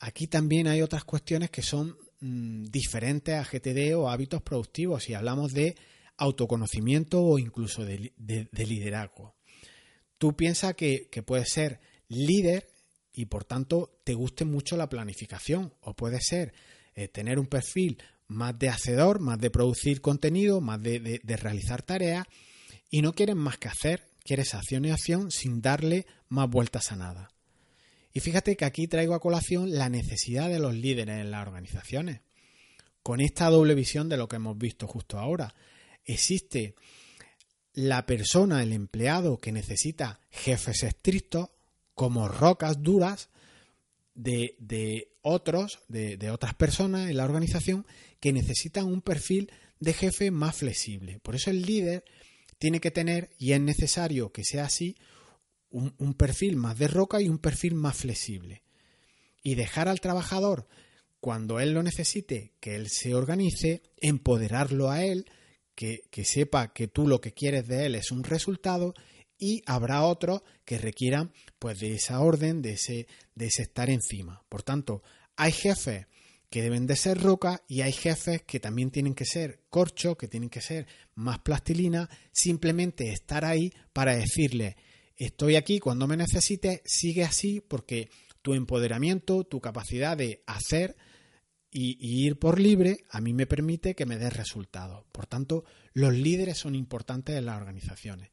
aquí 0.00 0.26
también 0.26 0.66
hay 0.66 0.82
otras 0.82 1.04
cuestiones 1.04 1.50
que 1.50 1.62
son 1.62 1.96
mm, 2.20 2.64
diferentes 2.64 3.34
a 3.34 3.44
GTD 3.44 3.94
o 3.96 4.10
hábitos 4.10 4.42
productivos 4.42 5.04
si 5.04 5.14
hablamos 5.14 5.52
de 5.52 5.76
autoconocimiento 6.16 7.22
o 7.22 7.38
incluso 7.38 7.84
de, 7.84 8.12
liderazgo. 8.52 9.34
Tú 10.18 10.36
piensas 10.36 10.74
que, 10.74 11.08
puedes 11.26 11.48
ser 11.48 11.80
líder 12.08 12.66
y 13.12 13.26
por 13.26 13.44
tanto 13.44 14.00
te 14.04 14.14
guste 14.14 14.44
mucho 14.44 14.76
la 14.76 14.88
planificación 14.88 15.72
o 15.80 15.94
puede 15.94 16.20
ser 16.20 16.52
eh, 16.94 17.08
tener 17.08 17.38
un 17.38 17.46
perfil 17.46 17.98
más 18.26 18.58
de 18.58 18.68
hacedor, 18.68 19.20
más 19.20 19.38
de 19.38 19.50
producir 19.50 20.00
contenido, 20.00 20.60
más 20.60 20.82
de, 20.82 21.20
de, 21.22 21.36
realizar 21.36 21.82
tareas 21.82 22.26
y 22.90 23.02
no 23.02 23.12
quieres 23.12 23.36
más 23.36 23.58
que 23.58 23.68
hacer, 23.68 24.08
quieres 24.24 24.54
acción 24.54 24.84
y 24.84 24.90
acción 24.90 25.30
sin 25.30 25.60
darle 25.60 26.06
más 26.28 26.48
vueltas 26.48 26.90
a 26.90 26.96
nada. 26.96 27.30
Y 28.12 28.20
fíjate 28.20 28.56
que 28.56 28.64
aquí 28.64 28.86
traigo 28.86 29.14
a 29.14 29.20
colación 29.20 29.76
la 29.76 29.88
necesidad 29.88 30.48
de 30.48 30.60
los 30.60 30.74
líderes 30.74 31.20
en 31.20 31.30
las 31.30 31.46
organizaciones. 31.46 32.20
Con 33.02 33.20
esta 33.20 33.50
doble 33.50 33.74
visión 33.74 34.08
de 34.08 34.16
lo 34.16 34.28
que 34.28 34.36
hemos 34.36 34.56
visto 34.56 34.86
justo 34.86 35.18
ahora, 35.18 35.54
existe 36.04 36.74
la 37.74 38.06
persona, 38.06 38.62
el 38.62 38.72
empleado 38.72 39.38
que 39.38 39.52
necesita 39.52 40.20
jefes 40.30 40.84
estrictos 40.84 41.50
como 41.94 42.28
rocas 42.28 42.82
duras 42.82 43.28
de, 44.14 45.08
otros, 45.22 45.80
de, 45.88 46.16
de, 46.16 46.30
otras 46.30 46.54
personas 46.54 47.10
en 47.10 47.16
la 47.16 47.24
organización 47.24 47.86
que 48.20 48.32
necesitan 48.32 48.86
un 48.86 49.00
perfil 49.00 49.50
de 49.80 49.92
jefe 49.92 50.30
más 50.30 50.56
flexible. 50.56 51.18
Por 51.20 51.34
eso 51.34 51.50
el 51.50 51.62
líder 51.62 52.04
tiene 52.58 52.80
que 52.80 52.90
tener, 52.90 53.30
y 53.38 53.52
es 53.52 53.60
necesario 53.60 54.32
que 54.32 54.44
sea 54.44 54.64
así, 54.64 54.96
un, 55.70 55.94
un 55.98 56.14
perfil 56.14 56.56
más 56.56 56.78
de 56.78 56.88
roca 56.88 57.20
y 57.20 57.28
un 57.28 57.38
perfil 57.38 57.74
más 57.74 57.96
flexible. 57.96 58.62
Y 59.42 59.56
dejar 59.56 59.88
al 59.88 60.00
trabajador, 60.00 60.68
cuando 61.20 61.60
él 61.60 61.72
lo 61.72 61.82
necesite, 61.82 62.52
que 62.60 62.76
él 62.76 62.88
se 62.88 63.14
organice, 63.14 63.82
empoderarlo 64.00 64.90
a 64.90 65.04
él, 65.04 65.26
que, 65.74 66.02
que, 66.10 66.24
sepa 66.24 66.72
que 66.72 66.86
tú 66.86 67.08
lo 67.08 67.20
que 67.20 67.32
quieres 67.32 67.66
de 67.66 67.86
él 67.86 67.94
es 67.96 68.12
un 68.12 68.24
resultado 68.24 68.94
y 69.38 69.62
habrá 69.66 70.02
otros 70.02 70.42
que 70.64 70.78
requieran 70.78 71.32
pues 71.58 71.80
de 71.80 71.94
esa 71.94 72.20
orden, 72.20 72.62
de 72.62 72.72
ese, 72.72 73.06
de 73.34 73.46
ese 73.46 73.62
estar 73.62 73.90
encima. 73.90 74.42
Por 74.48 74.62
tanto, 74.62 75.02
hay 75.36 75.52
jefes 75.52 76.06
que 76.50 76.62
deben 76.62 76.86
de 76.86 76.96
ser 76.96 77.20
roca 77.20 77.62
y 77.66 77.80
hay 77.80 77.92
jefes 77.92 78.42
que 78.42 78.60
también 78.60 78.90
tienen 78.90 79.14
que 79.14 79.24
ser 79.24 79.60
corcho, 79.70 80.16
que 80.16 80.28
tienen 80.28 80.50
que 80.50 80.60
ser 80.60 80.86
más 81.14 81.40
plastilina, 81.40 82.08
simplemente 82.32 83.10
estar 83.10 83.44
ahí 83.44 83.72
para 83.92 84.16
decirle 84.16 84.76
estoy 85.16 85.56
aquí 85.56 85.78
cuando 85.78 86.06
me 86.06 86.16
necesites, 86.16 86.80
sigue 86.84 87.24
así 87.24 87.60
porque 87.60 88.10
tu 88.42 88.54
empoderamiento, 88.54 89.44
tu 89.44 89.60
capacidad 89.60 90.16
de 90.16 90.42
hacer 90.46 90.96
y, 91.70 91.96
y, 92.00 92.26
ir 92.26 92.38
por 92.38 92.60
libre 92.60 92.98
a 93.10 93.20
mí 93.20 93.32
me 93.32 93.46
permite 93.46 93.94
que 93.94 94.06
me 94.06 94.16
des 94.16 94.32
resultados. 94.32 95.04
Por 95.10 95.26
tanto, 95.26 95.64
los 95.92 96.12
líderes 96.14 96.58
son 96.58 96.74
importantes 96.74 97.36
en 97.36 97.46
las 97.46 97.56
organizaciones. 97.56 98.30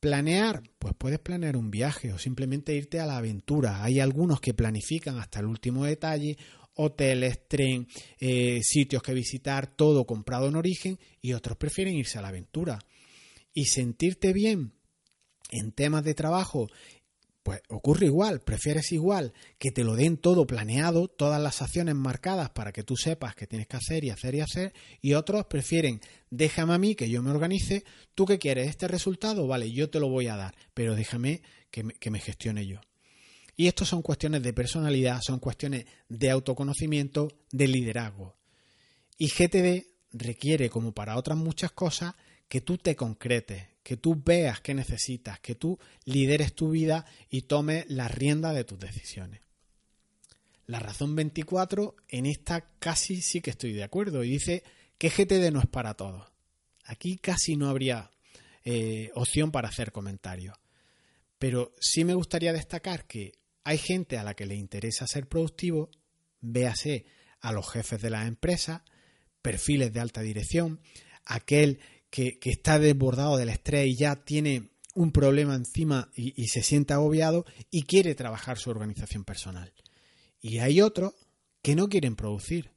Planear, 0.00 0.62
pues 0.78 0.94
puedes 0.96 1.18
planear 1.18 1.58
un 1.58 1.70
viaje 1.70 2.12
o 2.12 2.18
simplemente 2.18 2.74
irte 2.74 3.00
a 3.00 3.06
la 3.06 3.18
aventura. 3.18 3.84
Hay 3.84 4.00
algunos 4.00 4.40
que 4.40 4.54
planifican 4.54 5.18
hasta 5.18 5.40
el 5.40 5.46
último 5.46 5.84
detalle, 5.84 6.38
hoteles, 6.74 7.46
tren, 7.46 7.86
eh, 8.18 8.60
sitios 8.62 9.02
que 9.02 9.12
visitar, 9.12 9.76
todo 9.76 10.06
comprado 10.06 10.48
en 10.48 10.56
origen 10.56 10.98
y 11.20 11.34
otros 11.34 11.58
prefieren 11.58 11.94
irse 11.94 12.18
a 12.18 12.22
la 12.22 12.28
aventura. 12.28 12.78
Y 13.52 13.66
sentirte 13.66 14.32
bien 14.32 14.72
en 15.50 15.72
temas 15.72 16.04
de 16.04 16.14
trabajo 16.14 16.68
pues 17.42 17.60
ocurre 17.68 18.06
igual, 18.06 18.40
prefieres 18.40 18.92
igual 18.92 19.32
que 19.58 19.70
te 19.70 19.84
lo 19.84 19.96
den 19.96 20.18
todo 20.18 20.46
planeado, 20.46 21.08
todas 21.08 21.40
las 21.40 21.62
acciones 21.62 21.94
marcadas 21.94 22.50
para 22.50 22.72
que 22.72 22.82
tú 22.82 22.96
sepas 22.96 23.34
que 23.34 23.46
tienes 23.46 23.66
que 23.66 23.76
hacer 23.76 24.04
y 24.04 24.10
hacer 24.10 24.34
y 24.34 24.40
hacer, 24.40 24.74
y 25.00 25.14
otros 25.14 25.46
prefieren 25.46 26.00
déjame 26.30 26.74
a 26.74 26.78
mí 26.78 26.94
que 26.94 27.08
yo 27.10 27.22
me 27.22 27.30
organice, 27.30 27.84
tú 28.14 28.24
que 28.24 28.38
quieres 28.38 28.68
este 28.68 28.88
resultado, 28.88 29.46
vale, 29.46 29.72
yo 29.72 29.90
te 29.90 30.00
lo 30.00 30.08
voy 30.08 30.28
a 30.28 30.36
dar, 30.36 30.54
pero 30.74 30.94
déjame 30.94 31.42
que 31.70 32.10
me, 32.10 32.20
gestione 32.20 32.66
yo. 32.66 32.80
Y 33.56 33.66
esto 33.66 33.84
son 33.84 34.02
cuestiones 34.02 34.42
de 34.42 34.52
personalidad, 34.52 35.20
son 35.22 35.38
cuestiones 35.38 35.84
de 36.08 36.30
autoconocimiento, 36.30 37.28
de 37.50 37.68
liderazgo. 37.68 38.36
Y 39.18 39.28
GTD 39.28 39.86
requiere, 40.12 40.70
como 40.70 40.92
para 40.92 41.16
otras 41.16 41.36
muchas 41.36 41.72
cosas, 41.72 42.14
que 42.48 42.60
tú 42.60 42.78
te 42.78 42.96
concretes, 42.96 43.68
que 43.90 43.96
tú 43.96 44.22
veas 44.24 44.60
qué 44.60 44.72
necesitas, 44.72 45.40
que 45.40 45.56
tú 45.56 45.76
lideres 46.04 46.54
tu 46.54 46.70
vida 46.70 47.06
y 47.28 47.42
tomes 47.42 47.86
la 47.88 48.06
rienda 48.06 48.52
de 48.52 48.62
tus 48.62 48.78
decisiones. 48.78 49.40
La 50.66 50.78
razón 50.78 51.16
24, 51.16 51.96
en 52.06 52.26
esta 52.26 52.70
casi 52.78 53.20
sí 53.20 53.40
que 53.40 53.50
estoy 53.50 53.72
de 53.72 53.82
acuerdo, 53.82 54.22
y 54.22 54.30
dice 54.30 54.62
que 54.96 55.10
GTD 55.10 55.50
no 55.50 55.58
es 55.58 55.66
para 55.66 55.94
todos. 55.94 56.24
Aquí 56.84 57.16
casi 57.16 57.56
no 57.56 57.68
habría 57.68 58.12
eh, 58.62 59.10
opción 59.16 59.50
para 59.50 59.70
hacer 59.70 59.90
comentarios. 59.90 60.56
Pero 61.40 61.74
sí 61.80 62.04
me 62.04 62.14
gustaría 62.14 62.52
destacar 62.52 63.08
que 63.08 63.32
hay 63.64 63.78
gente 63.78 64.18
a 64.18 64.22
la 64.22 64.34
que 64.34 64.46
le 64.46 64.54
interesa 64.54 65.08
ser 65.08 65.26
productivo, 65.26 65.90
véase 66.40 67.06
a 67.40 67.50
los 67.50 67.68
jefes 67.68 68.00
de 68.00 68.10
las 68.10 68.28
empresas, 68.28 68.82
perfiles 69.42 69.92
de 69.92 69.98
alta 69.98 70.20
dirección, 70.20 70.80
aquel 71.24 71.80
que, 72.10 72.38
está 72.42 72.78
desbordado 72.78 73.36
del 73.36 73.48
estrés 73.48 73.86
y 73.86 73.96
ya 73.96 74.16
tiene 74.16 74.70
un 74.94 75.12
problema 75.12 75.54
encima 75.54 76.10
y, 76.14 76.48
se 76.48 76.62
siente 76.62 76.92
agobiado 76.92 77.44
y 77.70 77.84
quiere 77.84 78.14
trabajar 78.14 78.58
su 78.58 78.70
organización 78.70 79.24
personal. 79.24 79.72
Y 80.40 80.58
hay 80.58 80.80
otros 80.80 81.14
que 81.62 81.74
no 81.74 81.88
quieren 81.88 82.16
producir. 82.16 82.72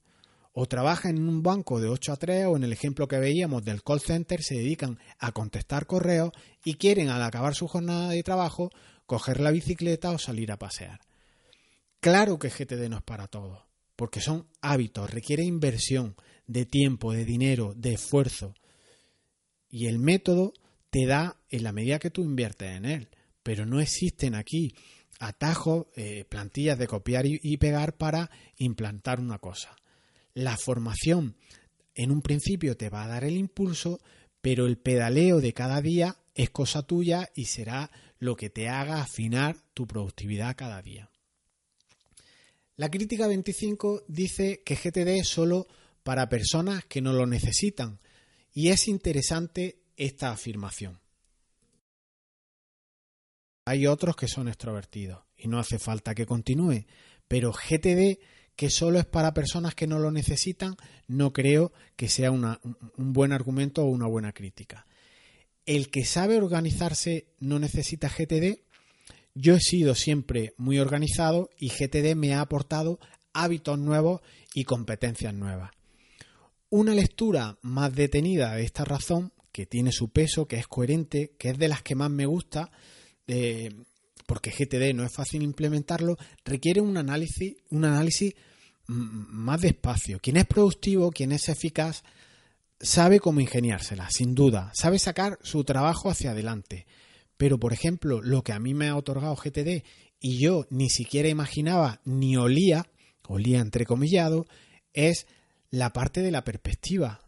O 0.56 0.67
trabajan 0.67 1.17
en 1.17 1.28
un 1.28 1.41
banco 1.41 1.82
de 1.82 1.88
8 1.88 2.13
a 2.13 2.15
3 2.15 2.46
o 2.46 2.56
en 2.56 2.63
el 2.63 2.72
ejemplo 2.72 3.08
que 3.08 3.17
veíamos 3.17 3.65
del 3.65 3.82
call 3.82 4.02
center 4.02 4.43
se 4.43 4.54
dedican 4.54 5.00
a 5.17 5.32
contestar 5.32 5.88
correos 5.88 6.32
y 6.63 6.76
quieren 6.76 7.10
al 7.10 7.24
acabar 7.24 7.56
su 7.56 7.67
jornada 7.67 8.10
de 8.10 8.22
trabajo 8.22 8.69
coger 9.08 9.39
la 9.39 9.50
bicicleta 9.50 10.12
o 10.12 10.19
salir 10.19 10.52
a 10.52 10.60
pasear. 10.60 11.00
Claro 12.00 12.38
que 12.38 12.50
GTD 12.50 12.89
no 12.89 12.98
es 12.98 13.04
para 13.04 13.28
todos, 13.28 13.63
porque 13.96 14.22
son 14.22 14.48
hábitos, 14.62 15.10
requiere 15.10 15.43
inversión 15.43 16.15
de 16.48 16.65
tiempo, 16.65 17.13
de 17.13 17.26
dinero, 17.26 17.74
de 17.76 17.93
esfuerzo. 17.93 18.54
Y 19.75 19.88
el 19.88 19.97
método 19.97 20.53
te 20.91 21.07
da 21.07 21.36
en 21.49 21.63
la 21.63 21.71
medida 21.71 21.97
que 21.97 22.12
tú 22.12 22.21
inviertes 22.21 22.77
en 22.77 22.86
él. 22.86 23.07
Pero 23.41 23.65
no 23.65 23.81
existen 23.81 24.36
aquí 24.36 24.75
atajos, 25.17 25.88
eh, 25.95 26.25
plantillas 26.25 26.77
de 26.77 26.86
copiar 26.86 27.25
y, 27.25 27.57
pegar 27.57 27.97
para 27.97 28.29
implantar 28.57 29.19
una 29.19 29.39
cosa. 29.39 29.75
La 30.36 30.57
formación 30.57 31.38
en 31.95 32.12
un 32.12 32.21
principio 32.21 32.77
te 32.77 32.91
va 32.91 33.03
a 33.03 33.07
dar 33.07 33.23
el 33.23 33.36
impulso, 33.36 33.99
pero 34.41 34.67
el 34.67 34.77
pedaleo 34.77 35.41
de 35.41 35.53
cada 35.53 35.81
día 35.81 36.17
es 36.36 36.51
cosa 36.51 36.83
tuya 36.83 37.31
y 37.33 37.45
será 37.45 37.89
lo 38.19 38.36
que 38.36 38.51
te 38.51 38.69
haga 38.69 39.01
afinar 39.01 39.57
tu 39.73 39.88
productividad 39.88 40.55
cada 40.55 40.83
día. 40.83 41.09
La 42.75 42.91
crítica 42.91 43.25
25 43.25 44.03
dice 44.07 44.62
que 44.63 44.75
GTD 44.75 45.19
es 45.19 45.29
solo 45.29 45.65
para 46.03 46.29
personas 46.29 46.86
que 46.86 47.01
no 47.01 47.12
lo 47.12 47.25
necesitan, 47.25 47.99
y 48.53 48.69
es 48.69 48.87
interesante 48.87 49.79
esta 49.97 50.31
afirmación. 50.31 50.99
Hay 53.65 53.87
otros 53.87 54.15
que 54.15 54.27
son 54.27 54.47
extrovertidos 54.47 55.23
y 55.37 55.47
no 55.47 55.59
hace 55.59 55.79
falta 55.79 56.13
que 56.13 56.25
continúe, 56.25 56.85
pero 57.27 57.53
GTD, 57.53 58.19
que 58.55 58.69
solo 58.69 58.99
es 58.99 59.05
para 59.05 59.33
personas 59.33 59.73
que 59.73 59.87
no 59.87 59.99
lo 59.99 60.11
necesitan, 60.11 60.75
no 61.07 61.33
creo 61.33 61.71
que 61.95 62.09
sea 62.09 62.31
un 62.31 62.57
buen 62.97 63.31
argumento 63.31 63.83
o 63.83 63.87
una 63.89 64.05
buena 64.05 64.33
crítica. 64.33 64.85
El 65.65 65.89
que 65.89 66.03
sabe 66.03 66.37
organizarse 66.37 67.27
no 67.39 67.57
necesita 67.57 68.09
GTD. 68.09 68.59
Yo 69.33 69.55
he 69.55 69.59
sido 69.61 69.95
siempre 69.95 70.53
muy 70.57 70.77
organizado 70.77 71.49
y 71.57 71.69
GTD 71.69 72.15
me 72.15 72.33
ha 72.33 72.41
aportado 72.41 72.99
hábitos 73.31 73.79
nuevos 73.79 74.21
y 74.53 74.65
competencias 74.65 75.33
nuevas. 75.33 75.71
Una 76.75 76.95
lectura 76.95 77.59
más 77.62 77.93
detenida 77.93 78.55
de 78.55 78.63
esta 78.63 78.83
razón, 78.83 79.31
que 79.51 79.67
tiene 79.67 79.91
su 79.91 80.09
peso, 80.09 80.47
que 80.47 80.55
es 80.55 80.65
coherente, 80.65 81.36
que 81.38 81.51
es 81.51 81.59
de 81.59 81.67
las 81.67 81.83
que 81.83 81.93
más 81.93 82.09
me 82.09 82.25
gusta, 82.25 82.71
porque 84.25 84.49
GTD 84.49 84.95
no 84.95 85.03
es 85.03 85.13
fácil 85.13 85.43
implementarlo, 85.43 86.17
requiere 86.43 86.81
un 86.81 86.97
análisis, 86.97 87.57
un 87.69 87.86
análisis 87.86 88.33
más 88.88 89.62
despacio. 89.62 90.17
Quien 90.19 90.36
es 90.38 90.47
productivo, 90.47 91.12
quien 91.12 91.31
es 91.31 91.47
eficaz, 91.47 92.01
sabe 92.79 93.19
cómo 93.19 93.39
ingeniársela, 93.39 94.09
sin 94.09 94.33
duda, 94.33 94.71
sabe 94.73 94.97
sacar 94.97 95.38
su 95.43 95.63
trabajo 95.63 96.09
hacia 96.09 96.31
adelante, 96.31 96.88
Pero, 97.38 97.59
por 97.59 97.73
ejemplo, 97.73 98.19
lo 98.19 98.43
que 98.43 98.53
a 98.53 98.59
mí 98.59 98.73
me 98.73 98.88
ha 98.88 98.95
otorgado 98.95 99.36
GTD 99.36 99.83
y 100.19 100.39
yo 100.39 100.65
ni 100.71 100.89
siquiera 100.89 101.29
imaginaba 101.29 102.01
ni 102.03 102.36
olía, 102.36 102.88
olía 103.27 103.59
entrecomillado, 103.59 104.47
es 104.93 105.27
la 105.73 105.91
parte 105.91 106.21
de 106.21 106.29
la 106.29 106.43
perspectiva. 106.43 107.19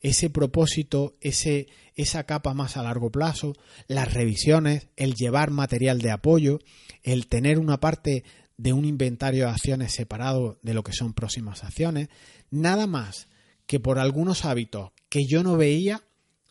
Ese 0.00 0.30
propósito, 0.30 1.16
ese, 1.20 1.66
esa 1.96 2.22
capa 2.26 2.54
más 2.54 2.76
a 2.76 2.84
largo 2.84 3.10
plazo, 3.10 3.54
las 3.88 4.14
revisiones, 4.14 4.86
el 4.94 5.14
llevar 5.14 5.50
material 5.50 5.98
de 5.98 6.12
apoyo, 6.12 6.60
el 7.02 7.26
tener 7.26 7.58
una 7.58 7.80
parte 7.80 8.22
de 8.56 8.72
un 8.72 8.84
inventario 8.84 9.46
de 9.46 9.50
acciones 9.50 9.92
separado 9.92 10.60
de 10.62 10.74
lo 10.74 10.84
que 10.84 10.92
son 10.92 11.12
próximas 11.12 11.64
acciones, 11.64 12.08
nada 12.52 12.86
más 12.86 13.26
que 13.66 13.80
por 13.80 13.98
algunos 13.98 14.44
hábitos 14.44 14.92
que 15.08 15.26
yo 15.26 15.42
no 15.42 15.56
veía, 15.56 16.04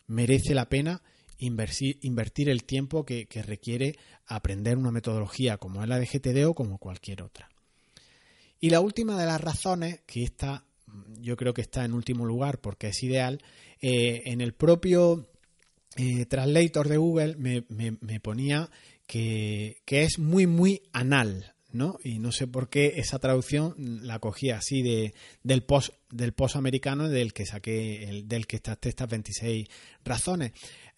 merece 0.07 0.53
la 0.53 0.67
pena 0.67 1.01
invertir, 1.37 2.49
el 2.49 2.65
tiempo 2.65 3.05
que, 3.05 3.27
que, 3.27 3.41
requiere 3.41 3.97
aprender 4.25 4.77
una 4.77 4.91
metodología 4.91 5.57
como 5.57 5.81
es 5.81 5.87
la 5.87 5.97
de 5.97 6.07
GTD 6.07 6.45
o 6.45 6.55
como 6.55 6.77
cualquier 6.77 7.21
otra. 7.21 7.49
Y 8.59 8.69
la 8.69 8.81
última 8.81 9.17
de 9.17 9.27
las 9.27 9.39
razones, 9.39 10.01
que 10.05 10.23
esta 10.23 10.65
yo 11.19 11.37
creo 11.37 11.53
que 11.53 11.61
está 11.61 11.85
en 11.85 11.93
último 11.93 12.25
lugar 12.25 12.59
porque 12.59 12.87
es 12.87 13.03
ideal, 13.03 13.41
eh, 13.81 14.23
en 14.25 14.41
el 14.41 14.53
propio 14.53 15.29
eh, 15.97 16.25
translator 16.25 16.87
de 16.87 16.97
Google 16.97 17.35
me, 17.37 17.65
me, 17.69 18.19
ponía 18.19 18.69
que, 19.05 19.81
que, 19.85 20.03
es 20.03 20.19
muy, 20.19 20.47
muy 20.47 20.83
anal. 20.93 21.53
¿no? 21.73 21.97
Y 22.03 22.19
no 22.19 22.31
sé 22.31 22.47
por 22.47 22.69
qué 22.69 22.95
esa 22.97 23.19
traducción 23.19 23.75
la 23.77 24.19
cogí 24.19 24.49
así 24.49 24.81
de, 24.81 25.13
del 25.41 25.63
post 25.63 25.93
del 26.09 26.33
post 26.33 26.57
americano 26.57 27.07
del 27.07 27.31
que 27.31 27.45
saqué 27.45 28.03
el, 28.09 28.27
del 28.27 28.45
que 28.45 28.57
estas 28.57 28.77
estas 28.81 29.09
26 29.09 29.67
razones. 30.03 30.51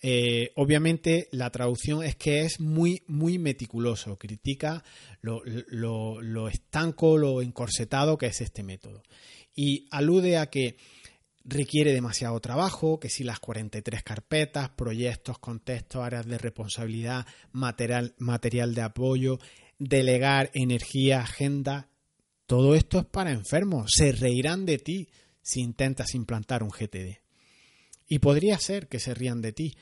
Eh, 0.06 0.52
obviamente 0.56 1.30
la 1.32 1.50
traducción 1.50 2.04
es 2.04 2.18
que 2.18 2.42
es 2.42 2.60
muy 2.60 3.04
muy 3.08 3.39
meticuloso, 3.39 4.18
critica 4.20 4.84
lo, 5.22 5.42
lo, 5.46 6.22
lo 6.22 6.50
estanco, 6.50 7.18
lo 7.18 7.42
encorsetado 7.42 8.18
que 8.18 8.26
es 8.26 8.42
este 8.42 8.63
método 8.63 9.02
y 9.56 9.88
alude 9.92 10.38
a 10.38 10.48
que 10.48 10.78
requiere 11.44 11.94
demasiado 11.94 12.39
trabajo, 12.39 13.00
que 13.00 13.10
si 13.10 13.24
las 13.24 13.39
43 13.39 14.04
carpetas, 14.04 14.70
proyectos, 14.70 15.39
contextos, 15.39 16.04
áreas 16.04 16.26
de 16.26 16.38
responsabilidad, 16.38 17.26
material, 17.52 18.16
material 18.18 18.74
de 18.74 18.82
apoyo, 18.82 19.39
delegar 19.78 20.50
energía, 20.54 21.22
agenda, 21.22 21.89
todo 22.46 22.76
esto 22.76 23.00
es 23.00 23.06
para 23.06 23.32
enfermos. 23.32 23.92
Se 23.96 24.12
reirán 24.12 24.66
de 24.66 24.78
ti 24.78 25.10
si 25.42 25.62
intentas 25.62 26.16
implantar 26.16 26.63
un 26.63 26.70
GTD. 26.70 27.20
Y 28.08 28.20
podría 28.20 28.58
ser 28.58 28.88
que 28.88 29.00
se 29.00 29.13
rían 29.13 29.42
de 29.42 29.54
ti, 29.54 29.76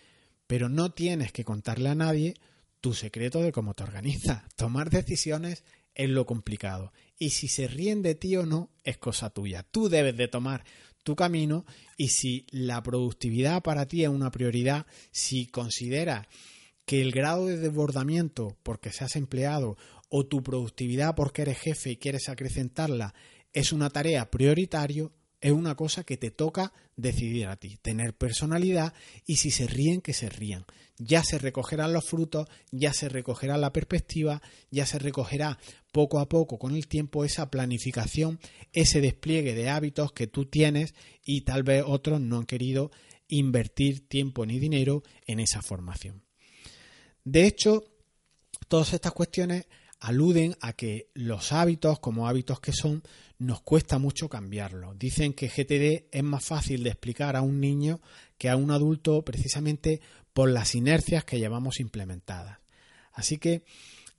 pero 0.52 0.68
no 0.68 0.92
tienes 0.92 1.32
que 1.32 1.46
contarle 1.46 1.88
a 1.88 1.96
nadie 1.96 2.34
tu 2.82 2.94
secreto 2.94 3.42
de 3.42 3.54
cómo 3.54 3.74
te 3.74 3.84
organizas. 3.84 4.44
Tomar 4.58 4.90
decisiones 4.90 5.64
es 5.96 6.10
lo 6.10 6.26
complicado. 6.26 6.92
Y 7.18 7.30
si 7.30 7.48
se 7.48 7.70
ríen 7.70 8.02
de 8.02 8.16
ti 8.16 8.36
o 8.36 8.46
no, 8.46 8.70
es 8.84 8.98
cosa 8.98 9.30
tuya. 9.30 9.64
Tú 9.64 9.88
debes 9.88 10.18
de 10.18 10.28
tomar 10.28 10.66
tu 11.04 11.16
camino 11.16 11.66
y 11.96 12.10
si 12.10 12.48
la 12.52 12.84
productividad 12.84 13.64
para 13.64 13.86
ti 13.86 14.04
es 14.04 14.10
una 14.10 14.30
prioridad, 14.30 14.88
si 15.12 15.48
consideras 15.48 16.28
que 16.84 17.02
el 17.02 17.14
grado 17.14 17.48
de 17.48 17.56
desbordamiento 17.56 18.58
porque 18.62 18.92
seas 18.92 19.16
empleado 19.16 19.78
o 20.10 20.26
tu 20.26 20.44
productividad 20.44 21.16
porque 21.16 21.44
eres 21.44 21.60
jefe 21.60 21.92
y 21.92 21.96
quieres 21.96 22.28
acrecentarla 22.28 23.14
es 23.54 23.72
una 23.72 23.90
tarea 23.90 24.30
prioritario, 24.30 25.14
es 25.42 25.52
una 25.52 25.76
cosa 25.76 26.04
que 26.04 26.18
te 26.18 26.30
toca 26.30 26.72
decidir 26.96 27.48
a 27.48 27.56
ti, 27.56 27.78
tener 27.82 28.14
personalidad 28.14 28.94
y 29.26 29.38
si 29.38 29.50
se 29.50 29.66
ríen, 29.68 30.02
que 30.02 30.14
se 30.14 30.30
rían. 30.30 30.66
Ya 30.98 31.24
se 31.24 31.40
recogerán 31.40 31.94
los 31.94 32.06
frutos, 32.06 32.48
ya 32.72 32.94
se 32.94 33.10
recogerá 33.10 33.58
la 33.58 33.74
perspectiva, 33.74 34.42
ya 34.70 34.86
se 34.86 35.00
recogerá 35.00 35.58
poco 35.92 36.20
a 36.20 36.30
poco 36.30 36.60
con 36.60 36.76
el 36.76 36.88
tiempo 36.88 37.26
esa 37.26 37.50
planificación, 37.50 38.40
ese 38.72 39.02
despliegue 39.02 39.56
de 39.56 39.70
hábitos 39.70 40.14
que 40.14 40.28
tú 40.28 40.46
tienes 40.46 40.94
y 41.26 41.42
tal 41.42 41.64
vez 41.64 41.84
otros 41.88 42.22
no 42.22 42.38
han 42.38 42.46
querido 42.46 42.92
invertir 43.28 44.08
tiempo 44.08 44.46
ni 44.46 44.60
dinero 44.60 45.02
en 45.26 45.40
esa 45.40 45.64
formación. 45.64 46.24
De 47.24 47.48
hecho, 47.48 47.84
todas 48.68 48.94
estas 48.94 49.14
cuestiones 49.14 49.66
aluden 50.00 50.56
a 50.62 50.74
que 50.74 51.10
los 51.14 51.52
hábitos, 51.52 52.00
como 52.00 52.28
hábitos 52.28 52.60
que 52.60 52.74
son, 52.74 53.04
nos 53.42 53.62
cuesta 53.62 53.98
mucho 53.98 54.30
cambiarlos. 54.30 55.00
Dicen 55.00 55.34
que 55.34 55.48
GTD 55.48 56.10
es 56.12 56.24
más 56.24 56.46
fácil 56.46 56.84
de 56.84 56.92
explicar 56.92 57.36
a 57.36 57.42
un 57.42 57.60
niño 57.60 58.00
que 58.38 58.50
a 58.50 58.56
un 58.56 58.70
adulto 58.70 59.24
precisamente 59.24 60.00
por 60.32 60.52
las 60.52 60.76
inercias 60.76 61.26
que 61.26 61.40
llevamos 61.40 61.80
implementadas. 61.80 62.60
Así 63.14 63.40
que 63.40 63.64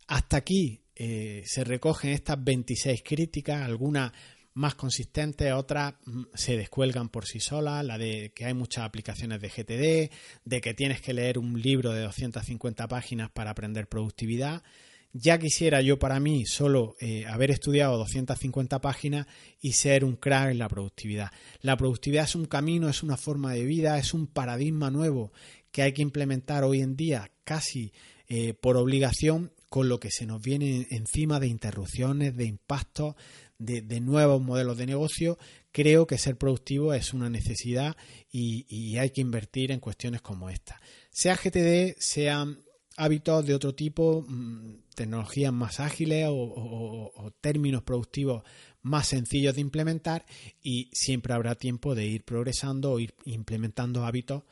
hasta 0.08 0.38
aquí 0.38 0.82
eh, 0.96 1.44
se 1.46 1.62
recogen 1.62 2.10
estas 2.10 2.42
26 2.42 3.02
críticas, 3.04 3.62
algunas 3.62 4.10
más 4.54 4.74
consistentes, 4.74 5.52
otras 5.52 5.94
mm, 6.04 6.24
se 6.34 6.56
descuelgan 6.56 7.08
por 7.08 7.24
sí 7.24 7.38
solas, 7.38 7.84
la 7.84 7.98
de 7.98 8.32
que 8.34 8.46
hay 8.46 8.54
muchas 8.54 8.84
aplicaciones 8.84 9.40
de 9.40 9.48
GTD, 9.48 10.12
de 10.44 10.60
que 10.60 10.74
tienes 10.74 11.00
que 11.00 11.14
leer 11.14 11.38
un 11.38 11.62
libro 11.62 11.92
de 11.92 12.02
250 12.02 12.88
páginas 12.88 13.30
para 13.30 13.52
aprender 13.52 13.86
productividad. 13.86 14.64
Ya 15.12 15.38
quisiera 15.38 15.82
yo 15.82 15.98
para 15.98 16.20
mí 16.20 16.46
solo 16.46 16.96
eh, 16.98 17.26
haber 17.26 17.50
estudiado 17.50 17.98
250 17.98 18.80
páginas 18.80 19.26
y 19.60 19.72
ser 19.72 20.04
un 20.04 20.16
crack 20.16 20.50
en 20.50 20.58
la 20.58 20.68
productividad. 20.68 21.30
La 21.60 21.76
productividad 21.76 22.24
es 22.24 22.34
un 22.34 22.46
camino, 22.46 22.88
es 22.88 23.02
una 23.02 23.18
forma 23.18 23.52
de 23.52 23.64
vida, 23.64 23.98
es 23.98 24.14
un 24.14 24.26
paradigma 24.26 24.90
nuevo 24.90 25.32
que 25.70 25.82
hay 25.82 25.92
que 25.92 26.02
implementar 26.02 26.64
hoy 26.64 26.80
en 26.80 26.96
día 26.96 27.30
casi 27.44 27.92
eh, 28.28 28.54
por 28.54 28.76
obligación 28.78 29.52
con 29.68 29.88
lo 29.88 30.00
que 30.00 30.10
se 30.10 30.26
nos 30.26 30.40
viene 30.40 30.86
encima 30.90 31.40
de 31.40 31.48
interrupciones, 31.48 32.36
de 32.36 32.44
impactos, 32.44 33.14
de, 33.58 34.00
nuevos 34.00 34.42
modelos 34.42 34.76
de 34.76 34.86
negocio. 34.86 35.38
Creo 35.70 36.06
que 36.06 36.18
ser 36.18 36.36
productivo 36.36 36.92
es 36.92 37.14
una 37.14 37.30
necesidad 37.30 37.96
y, 38.30 38.96
hay 38.98 39.10
que 39.10 39.22
invertir 39.22 39.72
en 39.72 39.80
cuestiones 39.80 40.20
como 40.20 40.50
esta. 40.50 40.80
Sea 41.10 41.36
GTD, 41.36 41.96
sean 41.98 42.62
hábitos 42.96 43.46
de 43.46 43.54
otro 43.54 43.74
tipo, 43.74 44.24
mm, 44.26 44.82
tecnologías 44.94 45.52
más 45.52 45.80
ágiles 45.80 46.26
o, 46.30 47.32
términos 47.40 47.82
productivos 47.82 48.42
más 48.82 49.08
sencillos 49.08 49.54
de 49.54 49.60
implementar 49.60 50.24
y 50.62 50.88
siempre 50.92 51.34
habrá 51.34 51.54
tiempo 51.54 51.94
de 51.94 52.06
ir 52.06 52.24
progresando 52.24 52.92
o 52.92 52.98
ir 52.98 53.14
implementando 53.24 54.04
hábitos 54.04 54.42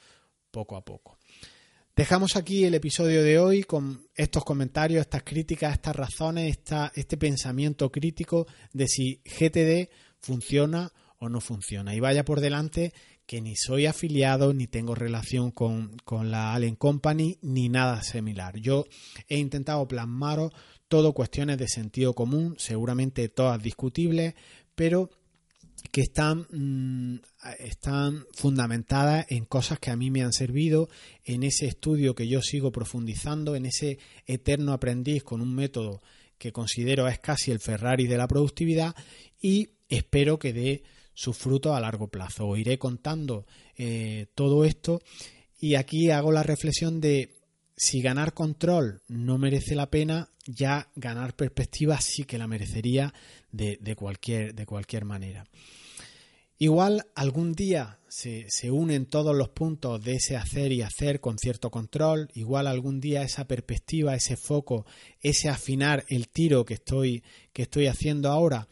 poco 0.51 0.77
a 0.77 0.85
poco. 0.85 1.19
Dejamos 1.97 2.37
aquí 2.37 2.65
el 2.65 2.75
episodio 2.75 3.23
de 3.23 3.39
hoy 3.39 3.65
con 3.65 4.07
estos 4.15 4.45
comentarios, 4.45 5.03
estas 5.03 5.23
críticas, 5.25 5.75
estas 5.75 5.97
razones, 5.97 6.59
este 6.95 7.17
pensamiento 7.17 7.91
crítico 7.91 8.47
de 8.73 8.87
si 8.87 9.21
GTD 9.25 9.91
funciona 10.21 10.93
o 11.19 11.29
no 11.29 11.41
funciona. 11.41 11.95
Y 11.95 12.01
vaya 12.01 12.25
por 12.25 12.41
delante 12.41 12.93
que 13.31 13.41
ni 13.41 13.55
soy 13.55 13.87
afiliado, 13.87 14.53
ni 14.53 14.67
tengo 14.67 14.97
relación 14.97 15.53
con, 15.53 16.01
la 16.33 16.53
Allen 16.53 16.75
Company, 16.75 17.39
ni 17.43 17.69
nada 17.69 18.03
similar. 18.03 18.59
Yo 18.59 18.87
he 19.29 19.39
intentado 19.39 19.87
plasmaros 19.87 20.53
todo 20.89 21.13
cuestiones 21.13 21.57
de 21.59 21.69
sentido 21.69 22.13
común, 22.13 22.57
seguramente 22.59 23.29
todas 23.29 23.63
discutibles, 23.63 24.35
pero 24.75 25.11
que 25.93 26.01
están, 26.01 26.49
mm, 26.51 27.21
están 27.61 28.25
fundamentadas 28.33 29.27
en 29.29 29.45
cosas 29.45 29.79
que 29.79 29.93
a 29.93 29.97
mí 29.97 30.11
me 30.11 30.25
han 30.25 30.33
servido, 30.33 30.89
en 31.25 31.45
ese 31.45 31.67
estudio 31.67 32.17
que 32.17 32.27
yo 32.27 32.43
sigo 32.43 32.73
profundizando, 32.73 33.55
en 33.55 33.67
ese 33.67 34.01
eterno 34.27 34.73
aprendiz 34.73 35.23
con 35.23 35.41
un 35.41 35.55
método 35.55 36.03
que 36.37 36.51
considero 36.51 37.07
es 37.07 37.21
casi 37.21 37.53
el 37.53 37.61
Ferrari 37.61 38.09
de 38.09 38.17
la 38.17 38.27
productividad 38.27 38.97
y 39.41 39.69
espero 39.89 40.41
que 40.41 40.53
dé 40.53 40.83
sus 41.21 41.37
frutos 41.37 41.77
a 41.77 41.81
largo 41.81 42.09
plazo. 42.09 42.49
Os 42.49 42.59
iré 42.59 42.79
contando 42.79 43.45
eh, 43.77 44.29
todo 44.35 44.65
esto 44.65 45.03
y 45.61 45.75
aquí 45.75 46.11
hago 46.11 46.33
la 46.33 46.43
reflexión 46.43 46.99
de 46.99 47.37
si 47.77 48.01
ganar 48.01 48.33
control 48.33 49.03
no 49.07 49.37
merece 49.37 49.75
la 49.75 49.91
pena, 49.91 50.31
ya 50.47 50.91
ganar 50.97 51.37
perspectiva 51.37 52.01
sí 52.01 52.25
que 52.25 52.39
la 52.39 52.47
merecería 52.47 53.13
de, 53.53 53.77
cualquier, 53.97 54.55
de 54.55 54.65
cualquier 54.65 55.05
manera. 55.05 55.45
Igual 56.57 57.05
algún 57.15 57.53
día 57.53 57.99
se, 58.09 58.47
se, 58.49 58.71
unen 58.71 59.05
todos 59.05 59.37
los 59.37 59.51
puntos 59.51 60.03
de 60.03 60.15
ese 60.15 60.37
hacer 60.37 60.73
y 60.73 60.81
hacer 60.81 61.21
con 61.21 61.37
cierto 61.37 61.71
control, 61.71 62.31
igual 62.33 62.67
algún 62.67 62.99
día 62.99 63.23
esa 63.23 63.47
perspectiva, 63.47 64.15
ese 64.15 64.37
foco, 64.39 64.87
ese 65.21 65.51
afinar 65.51 66.05
el 66.09 66.29
tiro 66.29 66.65
que 66.65 66.75
estoy, 66.75 67.23
que 67.53 67.63
estoy 67.63 67.89
haciendo 67.89 68.31
ahora, 68.31 68.69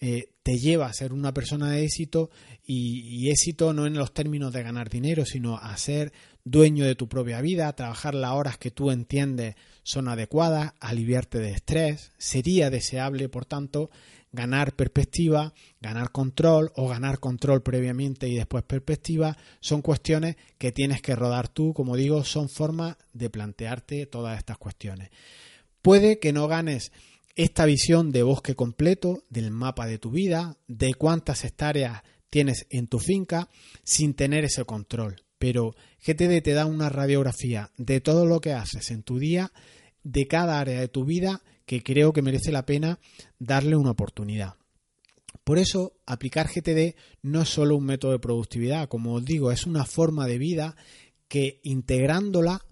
eh, 0.00 0.35
te 0.46 0.60
lleva 0.60 0.86
a 0.86 0.92
ser 0.92 1.12
una 1.12 1.34
persona 1.34 1.72
de 1.72 1.82
éxito 1.82 2.30
y, 2.64 3.28
éxito 3.30 3.72
no 3.72 3.84
en 3.84 3.94
los 3.94 4.14
términos 4.14 4.52
de 4.52 4.62
ganar 4.62 4.88
dinero, 4.88 5.24
sino 5.26 5.56
a 5.56 5.76
ser 5.76 6.12
dueño 6.44 6.84
de 6.84 6.94
tu 6.94 7.08
propia 7.08 7.40
vida, 7.40 7.66
a 7.66 7.74
trabajar 7.74 8.14
las 8.14 8.30
horas 8.30 8.56
que 8.56 8.70
tú 8.70 8.92
entiendes 8.92 9.56
son 9.82 10.06
adecuadas, 10.06 10.74
aliviarte 10.78 11.40
de 11.40 11.50
estrés. 11.50 12.12
Sería 12.16 12.70
deseable, 12.70 13.28
por 13.28 13.44
tanto, 13.44 13.90
ganar 14.30 14.76
perspectiva, 14.76 15.52
ganar 15.80 16.12
control 16.12 16.70
o 16.76 16.86
ganar 16.86 17.18
control 17.18 17.64
previamente 17.64 18.28
y 18.28 18.36
después 18.36 18.62
perspectiva, 18.62 19.36
son 19.58 19.82
cuestiones 19.82 20.36
que 20.58 20.70
tienes 20.70 21.02
que 21.02 21.16
rodar 21.16 21.48
tú, 21.48 21.74
como 21.74 21.96
digo, 21.96 22.22
son 22.22 22.48
formas 22.48 22.96
de 23.12 23.30
plantearte 23.30 24.06
todas 24.06 24.38
estas 24.38 24.58
cuestiones. 24.58 25.10
Puede 25.82 26.20
que 26.20 26.32
no 26.32 26.46
ganes 26.46 26.92
esta 27.36 27.66
visión 27.66 28.10
de 28.12 28.22
bosque 28.22 28.54
completo, 28.54 29.22
del 29.28 29.50
mapa 29.50 29.86
de 29.86 29.98
tu 29.98 30.10
vida, 30.10 30.56
de 30.66 30.94
cuántas 30.94 31.44
hectáreas 31.44 32.02
tienes 32.30 32.66
en 32.70 32.88
tu 32.88 32.98
finca, 32.98 33.48
sin 33.84 34.14
tener 34.14 34.44
ese 34.44 34.64
control. 34.64 35.22
Pero 35.38 35.74
GTD 36.04 36.42
te 36.42 36.52
da 36.52 36.64
una 36.64 36.88
radiografía 36.88 37.70
de 37.76 38.00
todo 38.00 38.24
lo 38.24 38.40
que 38.40 38.54
haces 38.54 38.90
en 38.90 39.02
tu 39.02 39.18
día, 39.18 39.52
de 40.02 40.26
cada 40.26 40.58
área 40.58 40.80
de 40.80 40.88
tu 40.88 41.04
vida 41.04 41.42
que 41.66 41.82
creo 41.82 42.12
que 42.12 42.22
merece 42.22 42.52
la 42.52 42.64
pena 42.64 43.00
darle 43.38 43.76
una 43.76 43.90
oportunidad. 43.90 44.54
Por 45.44 45.58
eso, 45.58 45.92
aplicar 46.06 46.48
GTD 46.48 46.96
no 47.22 47.42
es 47.42 47.48
solo 47.48 47.76
un 47.76 47.84
método 47.84 48.12
de 48.12 48.18
productividad, 48.18 48.88
como 48.88 49.14
os 49.14 49.24
digo, 49.24 49.52
es 49.52 49.66
una 49.66 49.84
forma 49.84 50.26
de 50.26 50.38
vida 50.38 50.76
que 51.28 51.60
integrándola, 51.64 52.64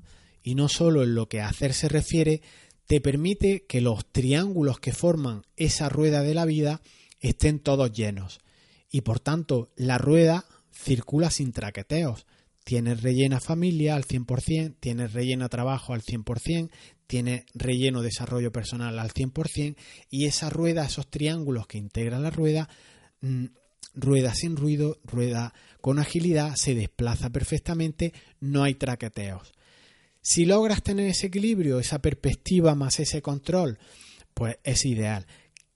y 0.43 0.55
no 0.55 0.69
solo 0.69 1.03
en 1.03 1.15
lo 1.15 1.29
que 1.29 1.41
hacer 1.41 1.73
se 1.73 1.89
refiere, 1.89 2.43
te 2.87 3.01
permite 3.01 3.65
que 3.67 3.81
los 3.81 4.11
triángulos 4.11 4.79
que 4.79 4.93
forman 4.93 5.43
esa 5.57 5.89
rueda 5.89 6.23
de 6.23 6.35
la 6.35 6.45
vida 6.45 6.81
estén 7.21 7.59
todos 7.59 7.93
llenos. 7.93 8.41
Y 8.91 9.01
por 9.01 9.21
tanto, 9.21 9.73
la 9.77 9.99
rueda 9.99 10.45
circula 10.73 11.31
sin 11.31 11.53
traqueteos. 11.53 12.27
Tienes 12.65 13.03
rellena 13.03 13.41
familia 13.41 13.95
al 13.95 14.05
100%, 14.05 14.77
tienes 14.81 15.13
rellena 15.13 15.49
trabajo 15.49 15.93
al 15.93 16.03
100%, 16.03 16.71
tiene 17.07 17.45
relleno 17.55 18.03
desarrollo 18.03 18.53
personal 18.53 18.99
al 18.99 19.13
100% 19.13 19.77
y 20.11 20.27
esa 20.27 20.49
rueda, 20.49 20.85
esos 20.85 21.09
triángulos 21.11 21.67
que 21.67 21.79
integran 21.79 22.23
la 22.23 22.31
rueda, 22.31 22.69
mm, 23.21 23.47
rueda 23.95 24.35
sin 24.35 24.57
ruido, 24.57 24.99
rueda 25.05 25.53
con 25.81 25.99
agilidad, 25.99 26.55
se 26.57 26.75
desplaza 26.75 27.31
perfectamente, 27.31 28.13
no 28.41 28.63
hay 28.63 28.75
traqueteos. 28.75 29.53
Si 30.27 30.47
logras 30.47 30.83
tener 30.83 31.11
ese 31.11 31.27
equilibrio, 31.27 31.79
esa 31.79 31.99
perspectiva 31.99 32.75
más 32.75 32.99
ese 32.99 33.21
control, 33.21 33.79
pues 34.33 34.57
es 34.65 34.87
ideal. 34.87 35.27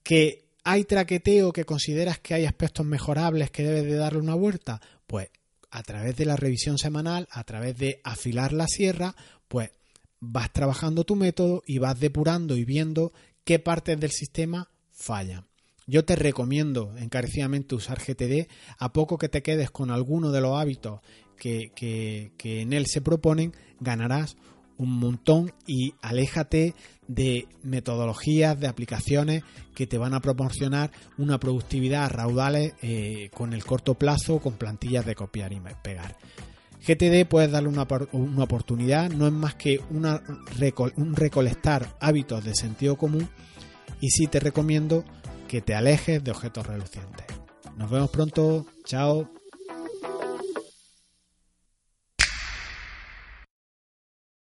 Que 0.01 0.49
hay 0.63 0.85
traqueteo, 0.85 1.53
que 1.53 1.65
consideras 1.65 2.17
que 2.17 2.33
hay 2.33 2.45
aspectos 2.45 2.83
mejorables 2.83 3.51
que 3.51 3.61
debes 3.61 3.83
de 3.83 3.93
darle 3.93 4.17
una 4.17 4.33
vuelta, 4.33 4.81
pues 5.05 5.29
a 5.69 5.83
través 5.83 6.15
de 6.15 6.25
la 6.25 6.35
revisión 6.35 6.79
semanal, 6.79 7.27
a 7.29 7.43
través 7.43 7.77
de 7.77 8.01
afilar 8.03 8.51
la 8.51 8.65
sierra, 8.65 9.15
pues 9.47 9.69
vas 10.19 10.51
trabajando 10.51 11.03
tu 11.03 11.15
método 11.15 11.61
y 11.67 11.77
vas 11.77 11.99
depurando 11.99 12.57
y 12.57 12.65
viendo 12.65 13.13
qué 13.43 13.59
partes 13.59 13.99
del 13.99 14.11
sistema 14.11 14.71
fallan. 14.91 15.45
Yo 15.85 16.05
te 16.05 16.15
recomiendo 16.15 16.97
encarecidamente 16.97 17.75
usar 17.75 17.99
GTD 17.99 18.47
a 18.79 18.93
poco 18.93 19.19
que 19.19 19.29
te 19.29 19.43
quedes 19.43 19.69
con 19.69 19.91
alguno 19.91 20.31
de 20.31 20.41
los 20.41 20.59
hábitos 20.59 21.01
que, 21.37 21.71
que 21.75 22.61
en 22.61 22.73
él 22.73 22.87
se 22.87 23.01
proponen, 23.01 23.53
ganarás 23.79 24.37
un 24.77 24.97
montón 24.97 25.51
y 25.67 25.93
aléjate 26.01 26.73
de 27.07 27.47
metodologías, 27.63 28.57
de 28.59 28.67
aplicaciones 28.67 29.43
que 29.75 29.87
te 29.87 29.97
van 29.97 30.13
a 30.13 30.21
proporcionar 30.21 30.91
una 31.17 31.37
productividad 31.37 32.05
a 32.05 32.09
raudales 32.09 32.73
eh, 32.81 33.29
con 33.33 33.53
el 33.53 33.65
corto 33.65 33.95
plazo, 33.95 34.39
con 34.39 34.53
plantillas 34.53 35.05
de 35.05 35.15
copiar 35.15 35.51
y 35.51 35.59
pegar. 35.83 36.17
GTD 36.87 37.27
puedes 37.27 37.51
darle 37.51 37.67
una, 37.67 37.85
una 38.13 38.43
oportunidad, 38.43 39.11
no 39.11 39.27
es 39.27 39.33
más 39.33 39.55
que 39.55 39.81
un 39.89 41.15
recolectar 41.15 41.97
hábitos 41.99 42.45
de 42.45 42.55
sentido 42.55 42.95
común 42.95 43.27
y 43.99 44.09
sí 44.09 44.27
te 44.27 44.39
recomiendo 44.39 45.03
que 45.49 45.61
te 45.61 45.75
alejes 45.75 46.23
de 46.23 46.31
objetos 46.31 46.65
relucientes. 46.65 47.25
Nos 47.75 47.91
vemos 47.91 48.09
pronto, 48.11 48.65
chao. 48.85 49.29